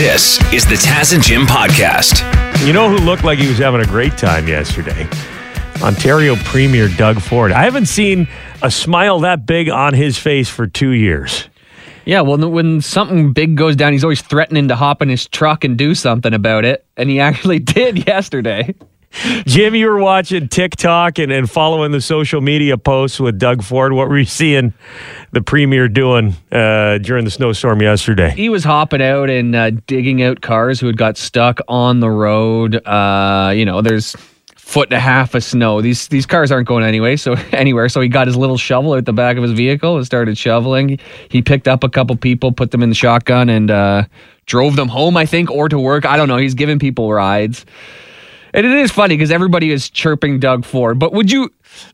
This 0.00 0.40
is 0.50 0.64
the 0.64 0.76
Taz 0.76 1.12
and 1.12 1.22
Jim 1.22 1.42
podcast. 1.42 2.24
You 2.66 2.72
know 2.72 2.88
who 2.88 2.96
looked 3.04 3.22
like 3.22 3.38
he 3.38 3.46
was 3.46 3.58
having 3.58 3.82
a 3.82 3.84
great 3.84 4.16
time 4.16 4.48
yesterday? 4.48 5.06
Ontario 5.82 6.36
Premier 6.36 6.88
Doug 6.88 7.20
Ford. 7.20 7.52
I 7.52 7.64
haven't 7.64 7.84
seen 7.84 8.26
a 8.62 8.70
smile 8.70 9.20
that 9.20 9.44
big 9.44 9.68
on 9.68 9.92
his 9.92 10.16
face 10.16 10.48
for 10.48 10.66
two 10.66 10.92
years. 10.92 11.50
Yeah, 12.06 12.22
well, 12.22 12.38
when 12.48 12.80
something 12.80 13.34
big 13.34 13.56
goes 13.56 13.76
down, 13.76 13.92
he's 13.92 14.02
always 14.02 14.22
threatening 14.22 14.68
to 14.68 14.74
hop 14.74 15.02
in 15.02 15.10
his 15.10 15.28
truck 15.28 15.64
and 15.64 15.76
do 15.76 15.94
something 15.94 16.32
about 16.32 16.64
it. 16.64 16.86
And 16.96 17.10
he 17.10 17.20
actually 17.28 17.58
did 17.58 18.06
yesterday. 18.06 18.74
Jim, 19.44 19.74
you 19.74 19.88
were 19.88 19.98
watching 19.98 20.48
TikTok 20.48 21.18
and, 21.18 21.32
and 21.32 21.50
following 21.50 21.90
the 21.90 22.00
social 22.00 22.40
media 22.40 22.78
posts 22.78 23.18
with 23.18 23.38
Doug 23.38 23.62
Ford. 23.62 23.92
What 23.92 24.08
were 24.08 24.18
you 24.18 24.24
seeing 24.24 24.72
the 25.32 25.42
premier 25.42 25.88
doing 25.88 26.36
uh, 26.52 26.98
during 26.98 27.24
the 27.24 27.30
snowstorm 27.30 27.82
yesterday? 27.82 28.30
He 28.30 28.48
was 28.48 28.62
hopping 28.62 29.02
out 29.02 29.28
and 29.28 29.54
uh, 29.56 29.70
digging 29.86 30.22
out 30.22 30.40
cars 30.42 30.78
who 30.78 30.86
had 30.86 30.96
got 30.96 31.16
stuck 31.16 31.60
on 31.68 32.00
the 32.00 32.10
road. 32.10 32.86
Uh, 32.86 33.52
you 33.54 33.64
know, 33.64 33.82
there's 33.82 34.14
foot 34.56 34.88
and 34.88 34.96
a 34.96 35.00
half 35.00 35.34
of 35.34 35.42
snow. 35.42 35.82
These 35.82 36.06
these 36.08 36.26
cars 36.26 36.52
aren't 36.52 36.68
going 36.68 36.84
anyway, 36.84 37.16
so 37.16 37.32
anywhere. 37.52 37.88
So 37.88 38.00
he 38.00 38.08
got 38.08 38.28
his 38.28 38.36
little 38.36 38.56
shovel 38.56 38.92
out 38.92 39.04
the 39.04 39.12
back 39.12 39.36
of 39.36 39.42
his 39.42 39.52
vehicle 39.52 39.96
and 39.96 40.06
started 40.06 40.38
shoveling. 40.38 41.00
He 41.28 41.42
picked 41.42 41.66
up 41.66 41.82
a 41.82 41.88
couple 41.88 42.16
people, 42.16 42.52
put 42.52 42.70
them 42.70 42.82
in 42.82 42.88
the 42.88 42.94
shotgun, 42.94 43.48
and 43.48 43.72
uh, 43.72 44.04
drove 44.46 44.76
them 44.76 44.88
home. 44.88 45.16
I 45.16 45.26
think, 45.26 45.50
or 45.50 45.68
to 45.68 45.78
work. 45.78 46.06
I 46.06 46.16
don't 46.16 46.28
know. 46.28 46.36
He's 46.36 46.54
giving 46.54 46.78
people 46.78 47.12
rides. 47.12 47.66
And 48.52 48.66
it 48.66 48.72
is 48.72 48.90
funny 48.90 49.16
because 49.16 49.30
everybody 49.30 49.70
is 49.70 49.88
chirping 49.90 50.40
Doug 50.40 50.64
Ford. 50.64 50.98
But 50.98 51.12
would 51.12 51.30
you? 51.30 51.50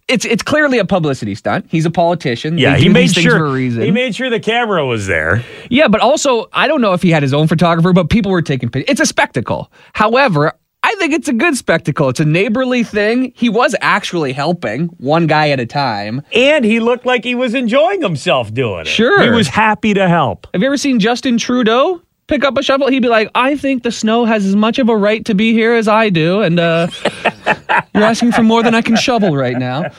It's 0.09 0.25
it's 0.25 0.43
clearly 0.43 0.79
a 0.79 0.85
publicity 0.85 1.35
stunt. 1.35 1.67
He's 1.69 1.85
a 1.85 1.91
politician. 1.91 2.59
Yeah, 2.59 2.77
he 2.77 2.89
made 2.89 3.13
sure 3.13 3.39
for 3.39 3.47
a 3.47 3.53
reason. 3.53 3.83
he 3.83 3.91
made 3.91 4.15
sure 4.15 4.31
the 4.31 4.41
camera 4.41 4.87
was 4.87 5.07
there. 5.07 5.45
yeah, 5.71 5.89
but 5.89 6.01
also 6.01 6.47
I 6.53 6.67
don't 6.67 6.81
know 6.81 6.93
if 6.93 7.03
he 7.03 7.11
had 7.11 7.23
his 7.23 7.35
own 7.35 7.47
photographer, 7.47 7.93
but 7.93 8.09
people 8.09 8.31
were 8.33 8.43
taking 8.43 8.71
pictures. 8.71 8.91
It's 8.93 9.01
a 9.01 9.07
spectacle. 9.07 9.71
However. 9.93 10.53
I 10.83 10.95
think 11.01 11.15
it's 11.15 11.27
a 11.27 11.33
good 11.33 11.57
spectacle. 11.57 12.09
It's 12.11 12.21
a 12.21 12.25
neighborly 12.25 12.85
thing. 12.85 13.33
He 13.35 13.49
was 13.49 13.75
actually 13.81 14.33
helping 14.33 14.87
one 14.99 15.27
guy 15.27 15.49
at 15.49 15.59
a 15.59 15.67
time. 15.67 16.23
And 16.33 16.65
he 16.65 16.79
looked 16.79 17.05
like 17.05 17.25
he 17.25 17.35
was 17.35 17.55
enjoying 17.55 18.03
himself 18.03 18.55
doing 18.55 18.83
it. 18.83 18.87
Sure. 18.87 19.21
He 19.21 19.31
was 19.31 19.49
happy 19.49 19.95
to 19.95 20.09
help. 20.09 20.47
Have 20.53 20.63
you 20.63 20.67
ever 20.67 20.77
seen 20.77 21.01
Justin 21.01 21.39
Trudeau 21.39 22.03
pick 22.27 22.45
up 22.45 22.57
a 22.59 22.63
shovel? 22.63 22.89
He'd 22.89 23.01
be 23.01 23.09
like, 23.09 23.31
I 23.35 23.57
think 23.57 23.83
the 23.83 23.93
snow 23.93 24.25
has 24.25 24.45
as 24.45 24.57
much 24.57 24.79
of 24.79 24.89
a 24.89 24.97
right 24.97 25.25
to 25.27 25.35
be 25.35 25.53
here 25.53 25.75
as 25.75 25.89
I 25.89 26.11
do. 26.11 26.41
And 26.43 26.59
uh, 26.61 26.89
you're 27.95 28.05
asking 28.05 28.33
for 28.33 28.43
more 28.43 28.63
than 28.63 28.75
I 28.75 28.83
can 28.83 28.97
shovel 28.97 29.37
right 29.37 29.57
now. 29.59 29.85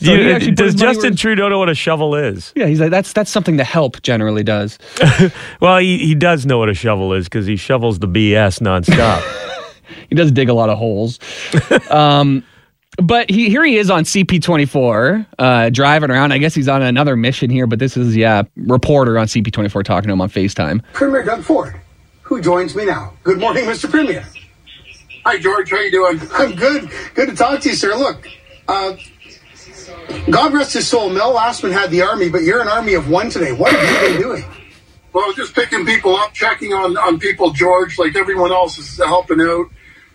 So 0.00 0.12
you- 0.12 0.38
put 0.38 0.54
does 0.54 0.74
money 0.76 0.84
where 0.86 0.94
Justin 0.94 1.16
Trudeau 1.16 1.48
know 1.48 1.58
what 1.58 1.68
a 1.68 1.74
shovel 1.74 2.14
is? 2.14 2.52
Yeah, 2.54 2.66
he's 2.66 2.78
like, 2.78 2.92
that's 2.92 3.12
that's 3.12 3.28
something 3.28 3.56
the 3.56 3.64
help 3.64 4.00
generally 4.02 4.44
does. 4.44 4.78
Well, 5.60 5.78
he, 5.78 5.98
he 5.98 6.14
does 6.14 6.46
know 6.46 6.58
what 6.58 6.68
a 6.68 6.74
shovel 6.74 7.12
is 7.12 7.24
because 7.24 7.44
he 7.44 7.56
shovels 7.56 7.98
the 7.98 8.06
BS 8.06 8.60
nonstop. 8.60 9.20
He 10.08 10.14
does 10.14 10.30
dig 10.30 10.48
a 10.48 10.54
lot 10.54 10.70
of 10.70 10.78
holes. 10.78 11.18
um, 11.90 12.44
but 12.98 13.30
he 13.30 13.48
here 13.48 13.64
he 13.64 13.76
is 13.76 13.90
on 13.90 14.04
CP24, 14.04 15.26
uh, 15.38 15.70
driving 15.70 16.10
around. 16.10 16.32
I 16.32 16.38
guess 16.38 16.54
he's 16.54 16.68
on 16.68 16.82
another 16.82 17.16
mission 17.16 17.50
here, 17.50 17.66
but 17.66 17.78
this 17.78 17.96
is 17.96 18.16
yeah, 18.16 18.42
reporter 18.56 19.18
on 19.18 19.26
CP24 19.26 19.84
talking 19.84 20.08
to 20.08 20.12
him 20.12 20.20
on 20.20 20.30
FaceTime. 20.30 20.82
Premier 20.92 21.22
Doug 21.22 21.42
Ford, 21.42 21.80
who 22.22 22.40
joins 22.40 22.74
me 22.74 22.84
now. 22.84 23.12
Good 23.22 23.40
morning, 23.40 23.64
Mr. 23.64 23.90
Premier. 23.90 24.24
Hi, 25.24 25.38
George. 25.38 25.70
How 25.70 25.80
you 25.80 25.90
doing? 25.90 26.20
I'm 26.32 26.54
good. 26.54 26.90
Good 27.14 27.30
to 27.30 27.34
talk 27.34 27.60
to 27.60 27.70
you, 27.70 27.74
sir. 27.74 27.94
Look, 27.96 28.28
uh, 28.68 28.96
God 30.30 30.52
rest 30.52 30.74
his 30.74 30.86
soul. 30.86 31.10
Mel 31.10 31.34
Lastman 31.34 31.72
had 31.72 31.90
the 31.90 32.02
army, 32.02 32.28
but 32.28 32.42
you're 32.42 32.60
an 32.60 32.68
army 32.68 32.94
of 32.94 33.08
one 33.08 33.30
today. 33.30 33.52
What 33.52 33.72
have 33.72 34.02
you 34.02 34.08
been 34.08 34.22
doing? 34.22 34.44
Well, 35.12 35.32
just 35.32 35.54
picking 35.54 35.86
people 35.86 36.16
up, 36.16 36.34
checking 36.34 36.72
on, 36.72 36.96
on 36.96 37.20
people, 37.20 37.52
George, 37.52 37.98
like 37.98 38.16
everyone 38.16 38.50
else 38.50 38.78
is 38.78 38.98
helping 38.98 39.40
out. 39.40 39.66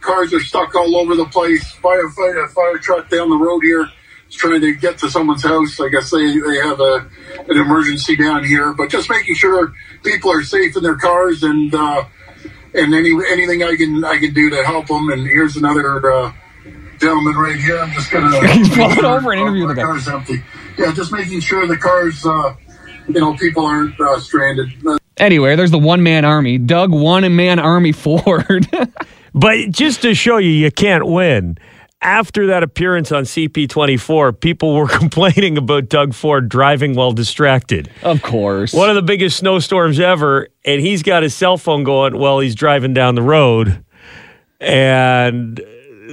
Cars 0.01 0.33
are 0.33 0.39
stuck 0.39 0.75
all 0.75 0.95
over 0.97 1.15
the 1.15 1.25
place. 1.25 1.63
Firefighter, 1.75 2.13
fire 2.13 2.47
fire 2.47 2.77
truck 2.77 3.09
down 3.09 3.29
the 3.29 3.37
road 3.37 3.61
here 3.61 3.87
is 4.29 4.35
trying 4.35 4.61
to 4.61 4.73
get 4.73 4.97
to 4.99 5.09
someone's 5.09 5.43
house. 5.43 5.79
I 5.79 5.89
guess 5.89 6.09
they, 6.11 6.25
they 6.39 6.57
have 6.57 6.79
a, 6.79 7.07
an 7.49 7.57
emergency 7.57 8.15
down 8.15 8.43
here, 8.43 8.73
but 8.73 8.89
just 8.89 9.09
making 9.09 9.35
sure 9.35 9.73
people 10.03 10.31
are 10.31 10.43
safe 10.43 10.77
in 10.77 10.83
their 10.83 10.95
cars 10.95 11.43
and, 11.43 11.73
uh, 11.73 12.05
and 12.73 12.93
any, 12.93 13.11
anything 13.29 13.63
I 13.63 13.75
can, 13.75 14.03
I 14.05 14.17
can 14.19 14.33
do 14.33 14.49
to 14.51 14.63
help 14.63 14.87
them. 14.87 15.09
And 15.09 15.27
here's 15.27 15.57
another, 15.57 16.11
uh, 16.11 16.33
gentleman 16.99 17.35
right 17.35 17.55
here. 17.55 17.79
I'm 17.79 17.91
just 17.91 18.11
gonna. 18.11 18.47
He's 18.53 18.69
pulling 18.69 19.05
over 19.05 19.31
and 19.31 19.41
interviewing 19.41 19.69
the 19.69 19.75
guy. 19.75 19.83
Car's 19.83 20.07
empty. 20.07 20.43
Yeah, 20.77 20.93
just 20.93 21.11
making 21.11 21.39
sure 21.39 21.65
the 21.67 21.77
cars, 21.77 22.25
uh, 22.25 22.55
you 23.07 23.19
know, 23.19 23.35
people 23.35 23.65
aren't 23.65 23.99
uh, 23.99 24.19
stranded. 24.19 24.69
Anyway, 25.17 25.55
there's 25.55 25.71
the 25.71 25.79
one 25.79 26.03
man 26.03 26.25
army. 26.25 26.57
Doug 26.57 26.91
one 26.91 27.35
man 27.35 27.59
army 27.59 27.91
Ford. 27.91 28.67
But 29.33 29.71
just 29.71 30.01
to 30.03 30.13
show 30.13 30.37
you, 30.37 30.49
you 30.49 30.71
can't 30.71 31.05
win. 31.05 31.57
After 32.01 32.47
that 32.47 32.63
appearance 32.63 33.11
on 33.11 33.23
CP24, 33.23 34.39
people 34.39 34.73
were 34.73 34.87
complaining 34.99 35.57
about 35.57 35.89
Doug 35.89 36.13
Ford 36.13 36.47
driving 36.47 36.95
while 36.95 37.11
distracted. 37.11 37.89
of 38.03 38.21
course. 38.21 38.73
One 38.73 38.89
of 38.89 38.95
the 38.95 39.01
biggest 39.01 39.37
snowstorms 39.37 39.99
ever, 39.99 40.47
and 40.63 40.79
he's 40.81 41.03
got 41.03 41.23
his 41.23 41.35
cell 41.35 41.57
phone 41.57 41.83
going 41.83 42.17
while 42.17 42.39
he's 42.39 42.55
driving 42.55 42.93
down 42.93 43.15
the 43.15 43.21
road. 43.21 43.83
And 44.61 45.61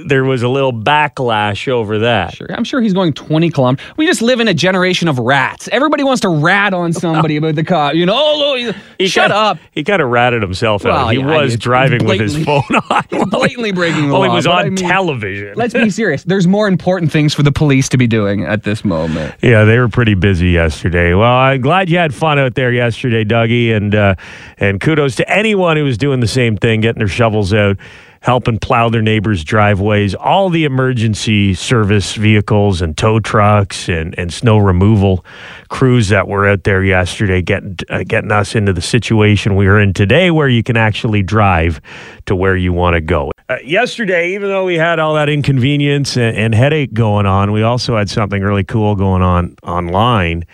there 0.05 0.23
was 0.23 0.43
a 0.43 0.47
little 0.49 0.73
backlash 0.73 1.67
over 1.67 1.99
that. 1.99 2.33
Sure. 2.35 2.47
I'm 2.49 2.63
sure 2.63 2.81
he's 2.81 2.93
going 2.93 3.13
20 3.13 3.49
kilometers. 3.49 3.85
We 3.97 4.05
just 4.05 4.21
live 4.21 4.39
in 4.39 4.47
a 4.47 4.53
generation 4.53 5.07
of 5.07 5.17
rats. 5.19 5.67
Everybody 5.71 6.03
wants 6.03 6.21
to 6.21 6.29
rat 6.29 6.73
on 6.73 6.93
somebody 6.93 7.37
about 7.37 7.55
the 7.55 7.63
car. 7.63 7.93
You 7.95 8.05
know, 8.05 8.13
oh, 8.15 8.73
He 8.99 9.07
shut 9.07 9.23
kinda- 9.31 9.35
up. 9.35 9.57
He 9.71 9.83
kind 9.83 10.01
of 10.01 10.09
ratted 10.09 10.41
himself 10.41 10.83
Well, 10.83 10.95
out. 10.95 11.09
He 11.09 11.19
yeah, 11.19 11.41
was 11.41 11.57
driving 11.57 12.05
with 12.05 12.19
his 12.19 12.43
phone 12.45 12.61
on. 12.89 13.03
blatantly 13.29 13.71
breaking 13.71 14.07
the 14.07 14.13
law. 14.13 14.21
Well, 14.21 14.29
he 14.29 14.35
was 14.35 14.45
on 14.47 14.57
I 14.57 14.63
mean, 14.69 14.75
television. 14.75 15.53
Let's 15.55 15.73
be 15.73 15.89
serious. 15.89 16.23
There's 16.23 16.47
more 16.47 16.67
important 16.67 17.11
things 17.11 17.33
for 17.33 17.43
the 17.43 17.51
police 17.51 17.89
to 17.89 17.97
be 17.97 18.07
doing 18.07 18.43
at 18.45 18.63
this 18.63 18.85
moment. 18.85 19.35
Yeah, 19.41 19.63
they 19.63 19.79
were 19.79 19.89
pretty 19.89 20.13
busy 20.15 20.49
yesterday. 20.49 21.13
Well, 21.13 21.31
I'm 21.31 21.61
glad 21.61 21.89
you 21.89 21.97
had 21.97 22.13
fun 22.13 22.37
out 22.39 22.55
there 22.55 22.71
yesterday, 22.71 23.23
Dougie, 23.23 23.75
and 23.75 23.95
uh, 23.95 24.15
and 24.57 24.79
kudos 24.79 25.15
to 25.15 25.29
anyone 25.29 25.77
who 25.77 25.83
was 25.83 25.97
doing 25.97 26.19
the 26.19 26.27
same 26.27 26.57
thing, 26.57 26.81
getting 26.81 26.99
their 26.99 27.07
shovels 27.07 27.53
out, 27.53 27.77
helping 28.21 28.59
plow 28.59 28.89
their 28.89 29.01
neighbors' 29.01 29.43
driveways. 29.43 30.15
All 30.15 30.49
the 30.49 30.65
emergency 30.65 31.53
service 31.53 32.15
vehicles 32.15 32.81
and 32.81 32.97
tow 32.97 33.19
trucks 33.19 33.89
and, 33.89 34.17
and 34.17 34.33
snow 34.33 34.57
removal 34.57 35.25
crews 35.69 36.09
that 36.09 36.27
were 36.27 36.47
out 36.47 36.63
there 36.63 36.83
yesterday, 36.83 37.41
getting 37.41 37.77
uh, 37.89 38.03
getting 38.07 38.31
us 38.31 38.55
into 38.55 38.73
the 38.73 38.81
situation 38.81 39.55
we 39.55 39.67
are 39.67 39.79
in 39.79 39.93
today, 39.93 40.31
where 40.31 40.49
you 40.49 40.63
can 40.63 40.77
actually 40.77 41.23
drive 41.23 41.81
to 42.25 42.35
where 42.35 42.55
you 42.55 42.73
want 42.73 42.95
to 42.95 43.01
go. 43.01 43.31
Uh, 43.49 43.57
yesterday, 43.63 44.33
even 44.33 44.49
though 44.49 44.65
we 44.65 44.75
had 44.75 44.99
all 44.99 45.13
that 45.13 45.29
inconvenience 45.29 46.17
and, 46.17 46.35
and 46.35 46.53
headache 46.53 46.93
going 46.93 47.25
on, 47.25 47.51
we 47.51 47.63
also 47.63 47.97
had 47.97 48.09
something 48.09 48.41
really 48.41 48.63
cool 48.63 48.95
going 48.95 49.21
on 49.21 49.55
online 49.63 50.45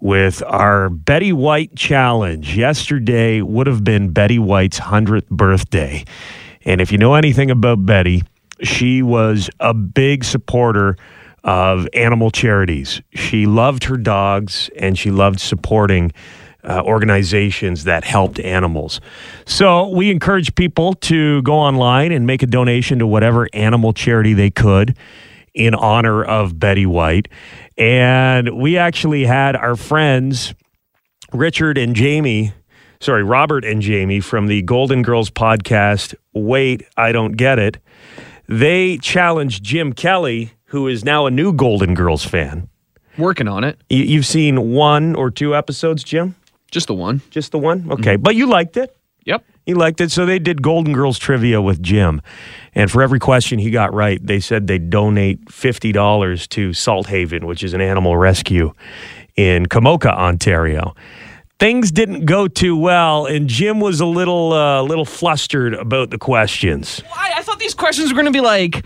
with 0.00 0.42
our 0.46 0.90
Betty 0.90 1.32
White 1.32 1.74
challenge. 1.74 2.56
Yesterday 2.56 3.40
would 3.40 3.66
have 3.66 3.82
been 3.82 4.10
Betty 4.10 4.38
White's 4.38 4.78
100th 4.78 5.28
birthday. 5.28 6.04
And 6.66 6.80
if 6.80 6.90
you 6.92 6.98
know 6.98 7.14
anything 7.14 7.50
about 7.50 7.86
Betty, 7.86 8.24
she 8.60 9.00
was 9.00 9.48
a 9.60 9.72
big 9.72 10.24
supporter 10.24 10.96
of 11.44 11.88
animal 11.94 12.30
charities. 12.32 13.00
She 13.14 13.46
loved 13.46 13.84
her 13.84 13.96
dogs 13.96 14.68
and 14.76 14.98
she 14.98 15.12
loved 15.12 15.38
supporting 15.38 16.12
uh, 16.64 16.82
organizations 16.82 17.84
that 17.84 18.02
helped 18.02 18.40
animals. 18.40 19.00
So 19.46 19.88
we 19.88 20.10
encourage 20.10 20.56
people 20.56 20.94
to 20.94 21.40
go 21.42 21.54
online 21.54 22.10
and 22.10 22.26
make 22.26 22.42
a 22.42 22.46
donation 22.46 22.98
to 22.98 23.06
whatever 23.06 23.48
animal 23.52 23.92
charity 23.92 24.34
they 24.34 24.50
could 24.50 24.96
in 25.54 25.72
honor 25.72 26.24
of 26.24 26.58
Betty 26.58 26.84
White. 26.84 27.28
And 27.78 28.58
we 28.58 28.76
actually 28.76 29.24
had 29.24 29.54
our 29.54 29.76
friends, 29.76 30.52
Richard 31.32 31.78
and 31.78 31.94
Jamie, 31.94 32.52
sorry, 33.00 33.22
Robert 33.24 33.64
and 33.64 33.80
Jamie 33.82 34.20
from 34.20 34.46
the 34.46 34.62
Golden 34.62 35.02
Girls 35.02 35.30
podcast, 35.30 36.14
Wait, 36.32 36.82
I 36.96 37.12
Don't 37.12 37.32
Get 37.32 37.58
It. 37.58 37.78
They 38.48 38.98
challenged 38.98 39.64
Jim 39.64 39.92
Kelly, 39.92 40.52
who 40.66 40.86
is 40.88 41.04
now 41.04 41.26
a 41.26 41.30
new 41.30 41.52
Golden 41.52 41.94
Girls 41.94 42.24
fan. 42.24 42.68
Working 43.18 43.48
on 43.48 43.64
it. 43.64 43.78
You- 43.88 44.04
You've 44.04 44.26
seen 44.26 44.72
one 44.72 45.14
or 45.14 45.30
two 45.30 45.54
episodes, 45.56 46.04
Jim? 46.04 46.34
Just 46.70 46.86
the 46.88 46.94
one. 46.94 47.22
Just 47.30 47.52
the 47.52 47.58
one? 47.58 47.86
Okay. 47.90 48.14
Mm-hmm. 48.14 48.22
But 48.22 48.34
you 48.36 48.46
liked 48.46 48.76
it? 48.76 48.96
Yep. 49.24 49.44
He 49.64 49.74
liked 49.74 50.00
it. 50.00 50.10
So 50.12 50.26
they 50.26 50.38
did 50.38 50.62
Golden 50.62 50.92
Girls 50.92 51.18
trivia 51.18 51.60
with 51.60 51.82
Jim. 51.82 52.20
And 52.74 52.90
for 52.90 53.02
every 53.02 53.18
question 53.18 53.58
he 53.58 53.70
got 53.70 53.92
right, 53.94 54.24
they 54.24 54.38
said 54.38 54.66
they'd 54.68 54.90
donate 54.90 55.44
$50 55.46 56.48
to 56.50 56.72
Salt 56.72 57.08
Haven, 57.08 57.46
which 57.46 57.64
is 57.64 57.72
an 57.74 57.80
animal 57.80 58.16
rescue 58.16 58.72
in 59.36 59.66
Komoka, 59.66 60.12
Ontario. 60.12 60.94
Things 61.58 61.90
didn't 61.90 62.26
go 62.26 62.48
too 62.48 62.76
well, 62.76 63.24
and 63.24 63.48
Jim 63.48 63.80
was 63.80 64.00
a 64.00 64.06
little, 64.06 64.52
uh, 64.52 64.82
little 64.82 65.06
flustered 65.06 65.72
about 65.72 66.10
the 66.10 66.18
questions. 66.18 67.02
I, 67.14 67.32
I 67.36 67.42
thought 67.42 67.58
these 67.58 67.72
questions 67.72 68.10
were 68.10 68.14
going 68.14 68.26
to 68.26 68.30
be 68.30 68.42
like, 68.42 68.84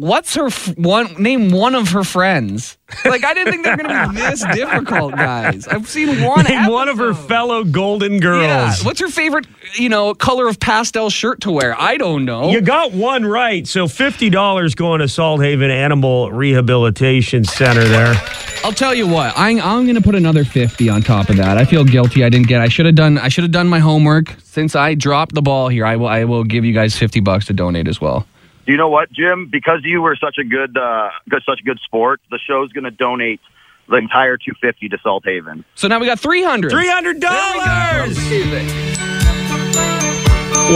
What's 0.00 0.36
her 0.36 0.46
f- 0.46 0.78
one 0.78 1.12
name? 1.20 1.50
One 1.50 1.74
of 1.74 1.88
her 1.88 2.04
friends. 2.04 2.78
Like 3.04 3.24
I 3.24 3.34
didn't 3.34 3.52
think 3.52 3.64
they 3.64 3.70
were 3.72 3.76
to 3.78 4.08
be 4.14 4.14
this 4.20 4.44
difficult, 4.54 5.16
guys. 5.16 5.66
I've 5.66 5.88
seen 5.88 6.22
one. 6.22 6.44
Name 6.44 6.68
one 6.70 6.88
of 6.88 6.98
her 6.98 7.12
fellow 7.14 7.64
Golden 7.64 8.20
Girls. 8.20 8.44
Yeah. 8.44 8.72
What's 8.84 9.00
your 9.00 9.08
favorite, 9.08 9.48
you 9.74 9.88
know, 9.88 10.14
color 10.14 10.46
of 10.46 10.60
pastel 10.60 11.10
shirt 11.10 11.40
to 11.40 11.50
wear? 11.50 11.74
I 11.80 11.96
don't 11.96 12.24
know. 12.24 12.50
You 12.50 12.60
got 12.60 12.92
one 12.92 13.24
right. 13.26 13.66
So 13.66 13.88
fifty 13.88 14.30
dollars 14.30 14.76
going 14.76 15.00
to 15.00 15.08
Salt 15.08 15.42
Haven 15.42 15.68
Animal 15.72 16.30
Rehabilitation 16.30 17.42
Center 17.42 17.82
there. 17.84 18.14
I'll 18.62 18.72
tell 18.72 18.94
you 18.94 19.08
what. 19.08 19.36
I, 19.36 19.50
I'm 19.58 19.82
going 19.84 19.96
to 19.96 20.00
put 20.00 20.14
another 20.14 20.44
fifty 20.44 20.88
on 20.88 21.02
top 21.02 21.28
of 21.28 21.36
that. 21.38 21.58
I 21.58 21.64
feel 21.64 21.84
guilty. 21.84 22.22
I 22.22 22.28
didn't 22.28 22.46
get. 22.46 22.60
I 22.60 22.68
should 22.68 22.86
have 22.86 22.94
done. 22.94 23.18
I 23.18 23.26
should 23.28 23.42
have 23.42 23.52
done 23.52 23.66
my 23.66 23.80
homework. 23.80 24.36
Since 24.44 24.76
I 24.76 24.94
dropped 24.94 25.34
the 25.34 25.42
ball 25.42 25.68
here, 25.68 25.84
I 25.84 25.96
will. 25.96 26.06
I 26.06 26.22
will 26.22 26.44
give 26.44 26.64
you 26.64 26.72
guys 26.72 26.96
fifty 26.96 27.18
bucks 27.18 27.46
to 27.46 27.52
donate 27.52 27.88
as 27.88 28.00
well. 28.00 28.24
You 28.68 28.76
know 28.76 28.90
what, 28.90 29.10
Jim? 29.10 29.48
Because 29.50 29.80
you 29.82 30.02
were 30.02 30.14
such 30.14 30.36
a 30.36 30.44
good, 30.44 30.76
uh, 30.76 31.08
good 31.26 31.42
such 31.46 31.60
a 31.60 31.64
good 31.64 31.80
sport, 31.80 32.20
the 32.30 32.38
show's 32.38 32.70
going 32.70 32.84
to 32.84 32.90
donate 32.90 33.40
the 33.88 33.96
entire 33.96 34.36
250 34.36 34.90
to 34.90 34.98
Salt 35.02 35.24
Haven. 35.24 35.64
So 35.74 35.88
now 35.88 35.98
we 35.98 36.04
got 36.04 36.20
three 36.20 36.44
hundred. 36.44 36.70
Three 36.70 36.90
hundred 36.90 37.18
dollars 37.18 38.18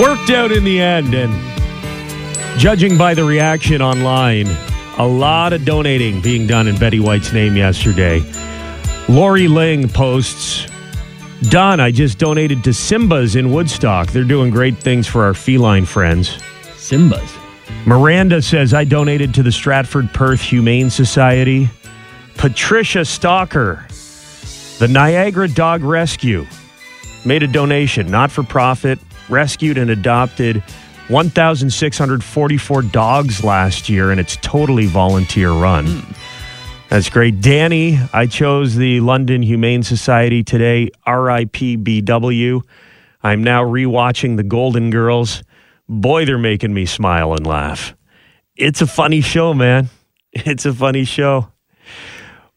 worked 0.02 0.30
out 0.30 0.52
in 0.52 0.64
the 0.64 0.80
end, 0.80 1.14
and 1.14 1.30
judging 2.58 2.96
by 2.96 3.12
the 3.12 3.24
reaction 3.24 3.82
online, 3.82 4.46
a 4.96 5.06
lot 5.06 5.52
of 5.52 5.66
donating 5.66 6.22
being 6.22 6.46
done 6.46 6.68
in 6.68 6.78
Betty 6.78 6.98
White's 6.98 7.34
name 7.34 7.58
yesterday. 7.58 8.22
Lori 9.06 9.48
Ling 9.48 9.86
posts. 9.86 10.66
Don, 11.50 11.78
I 11.78 11.90
just 11.90 12.18
donated 12.18 12.64
to 12.64 12.72
Simba's 12.72 13.36
in 13.36 13.52
Woodstock. 13.52 14.08
They're 14.08 14.24
doing 14.24 14.50
great 14.50 14.78
things 14.78 15.06
for 15.06 15.24
our 15.24 15.34
feline 15.34 15.84
friends. 15.84 16.38
Simba's. 16.76 17.41
Miranda 17.86 18.40
says, 18.42 18.72
I 18.72 18.84
donated 18.84 19.34
to 19.34 19.42
the 19.42 19.52
Stratford 19.52 20.12
Perth 20.12 20.40
Humane 20.40 20.90
Society. 20.90 21.68
Patricia 22.36 23.04
Stalker, 23.04 23.86
the 24.78 24.88
Niagara 24.88 25.48
Dog 25.48 25.82
Rescue, 25.82 26.46
made 27.24 27.42
a 27.42 27.46
donation, 27.46 28.10
not 28.10 28.30
for 28.30 28.42
profit, 28.42 28.98
rescued 29.28 29.78
and 29.78 29.90
adopted 29.90 30.62
1,644 31.08 32.82
dogs 32.82 33.44
last 33.44 33.88
year, 33.88 34.10
and 34.10 34.18
it's 34.18 34.36
totally 34.36 34.86
volunteer 34.86 35.50
run. 35.50 35.86
Hmm. 35.86 36.12
That's 36.88 37.08
great. 37.08 37.40
Danny, 37.40 37.98
I 38.12 38.26
chose 38.26 38.76
the 38.76 39.00
London 39.00 39.42
Humane 39.42 39.82
Society 39.82 40.44
today, 40.44 40.90
RIPBW. 41.06 42.62
I'm 43.22 43.42
now 43.42 43.64
rewatching 43.64 44.36
The 44.36 44.42
Golden 44.42 44.90
Girls. 44.90 45.42
Boy, 45.88 46.24
they're 46.24 46.38
making 46.38 46.72
me 46.74 46.86
smile 46.86 47.34
and 47.34 47.46
laugh. 47.46 47.94
It's 48.56 48.80
a 48.80 48.86
funny 48.86 49.20
show, 49.20 49.54
man. 49.54 49.88
It's 50.32 50.64
a 50.64 50.72
funny 50.72 51.04
show. 51.04 51.52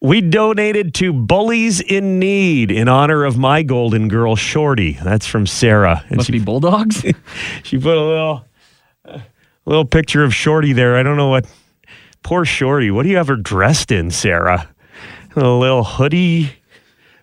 We 0.02 0.22
donated 0.22 0.94
to 0.96 1.12
Bullies 1.12 1.82
in 1.82 2.20
Need 2.20 2.70
in 2.70 2.88
honor 2.88 3.24
of 3.24 3.38
my 3.38 3.64
golden 3.64 4.08
girl, 4.08 4.36
Shorty. 4.36 4.94
That's 5.04 5.26
from 5.26 5.48
Sarah. 5.48 6.04
And 6.10 6.18
Must 6.18 6.28
she, 6.28 6.34
be 6.34 6.40
bulldogs. 6.40 7.02
she 7.64 7.78
put 7.78 7.98
a 7.98 8.04
little, 8.04 8.46
a 9.06 9.22
little 9.66 9.86
picture 9.86 10.24
of 10.24 10.34
Shorty 10.34 10.74
there. 10.74 10.96
I 10.96 11.04
don't 11.04 11.18
know 11.18 11.30
what. 11.30 11.48
Poor 12.24 12.46
Shorty. 12.46 12.92
What 12.92 13.04
do 13.04 13.10
you 13.10 13.18
have 13.18 13.28
her 13.28 13.36
dressed 13.36 13.92
in, 13.92 14.12
Sarah? 14.12 14.70
A 15.36 15.50
little 15.50 15.84
hoodie. 15.84 16.52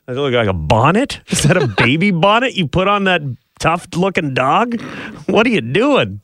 Does 0.09 0.17
it 0.17 0.21
look 0.21 0.35
like 0.35 0.49
a 0.49 0.53
bonnet? 0.53 1.21
Is 1.29 1.45
that 1.45 1.57
a 1.57 1.67
baby 1.79 2.11
bonnet 2.11 2.55
you 2.55 2.67
put 2.67 2.89
on 2.89 3.05
that 3.05 3.23
tough 3.63 3.87
looking 3.95 4.35
dog? 4.35 4.81
What 5.27 5.47
are 5.47 5.51
you 5.51 5.61
doing? 5.61 6.21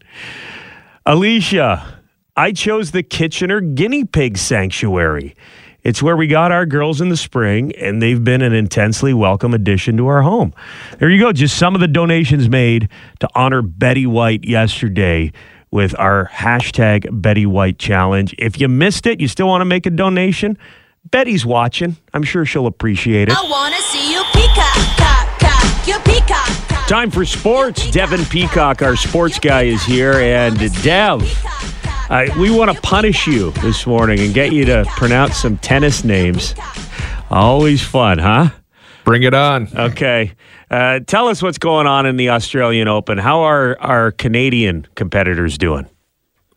Alicia, 1.06 2.00
I 2.36 2.50
chose 2.50 2.90
the 2.90 3.04
Kitchener 3.04 3.60
Guinea 3.60 4.04
Pig 4.04 4.36
Sanctuary. 4.36 5.36
It's 5.84 6.02
where 6.02 6.16
we 6.16 6.26
got 6.26 6.50
our 6.50 6.66
girls 6.66 7.00
in 7.00 7.10
the 7.10 7.16
spring, 7.16 7.72
and 7.76 8.02
they've 8.02 8.22
been 8.22 8.42
an 8.42 8.54
intensely 8.54 9.14
welcome 9.14 9.54
addition 9.54 9.96
to 9.98 10.08
our 10.08 10.22
home. 10.22 10.52
There 10.98 11.08
you 11.08 11.20
go. 11.20 11.30
Just 11.32 11.56
some 11.56 11.76
of 11.76 11.80
the 11.80 11.86
donations 11.86 12.48
made 12.48 12.88
to 13.20 13.28
honor 13.36 13.62
Betty 13.62 14.04
White 14.04 14.44
yesterday 14.44 15.30
with 15.70 15.96
our 15.96 16.26
hashtag 16.26 17.06
Betty 17.22 17.46
White 17.46 17.78
Challenge. 17.78 18.34
If 18.36 18.60
you 18.60 18.66
missed 18.66 19.06
it, 19.06 19.20
you 19.20 19.28
still 19.28 19.46
want 19.46 19.60
to 19.60 19.64
make 19.64 19.86
a 19.86 19.90
donation, 19.90 20.58
Betty's 21.08 21.46
watching. 21.46 21.98
I'm 22.12 22.24
sure 22.24 22.44
she'll 22.44 22.66
appreciate 22.66 23.28
it. 23.28 23.36
I 23.38 23.48
wanna 23.48 23.80
see 23.82 24.12
you 24.12 24.24
peacock, 24.32 24.74
cock, 24.98 25.38
cock, 25.38 25.86
you 25.86 25.98
peacock. 26.00 26.77
Time 26.88 27.10
for 27.10 27.26
sports. 27.26 27.90
Devin 27.90 28.24
Peacock, 28.24 28.80
our 28.80 28.96
sports 28.96 29.38
guy, 29.38 29.64
is 29.64 29.84
here. 29.84 30.14
And 30.14 30.56
Dev, 30.82 31.20
uh, 32.08 32.24
we 32.38 32.50
want 32.50 32.74
to 32.74 32.80
punish 32.80 33.26
you 33.26 33.50
this 33.50 33.86
morning 33.86 34.20
and 34.20 34.32
get 34.32 34.54
you 34.54 34.64
to 34.64 34.86
pronounce 34.96 35.36
some 35.36 35.58
tennis 35.58 36.02
names. 36.02 36.54
Always 37.30 37.82
fun, 37.82 38.18
huh? 38.18 38.48
Bring 39.04 39.22
it 39.22 39.34
on. 39.34 39.68
Okay. 39.76 40.32
Uh, 40.70 41.00
tell 41.00 41.28
us 41.28 41.42
what's 41.42 41.58
going 41.58 41.86
on 41.86 42.06
in 42.06 42.16
the 42.16 42.30
Australian 42.30 42.88
Open. 42.88 43.18
How 43.18 43.42
are 43.42 43.78
our 43.80 44.10
Canadian 44.10 44.86
competitors 44.94 45.58
doing? 45.58 45.86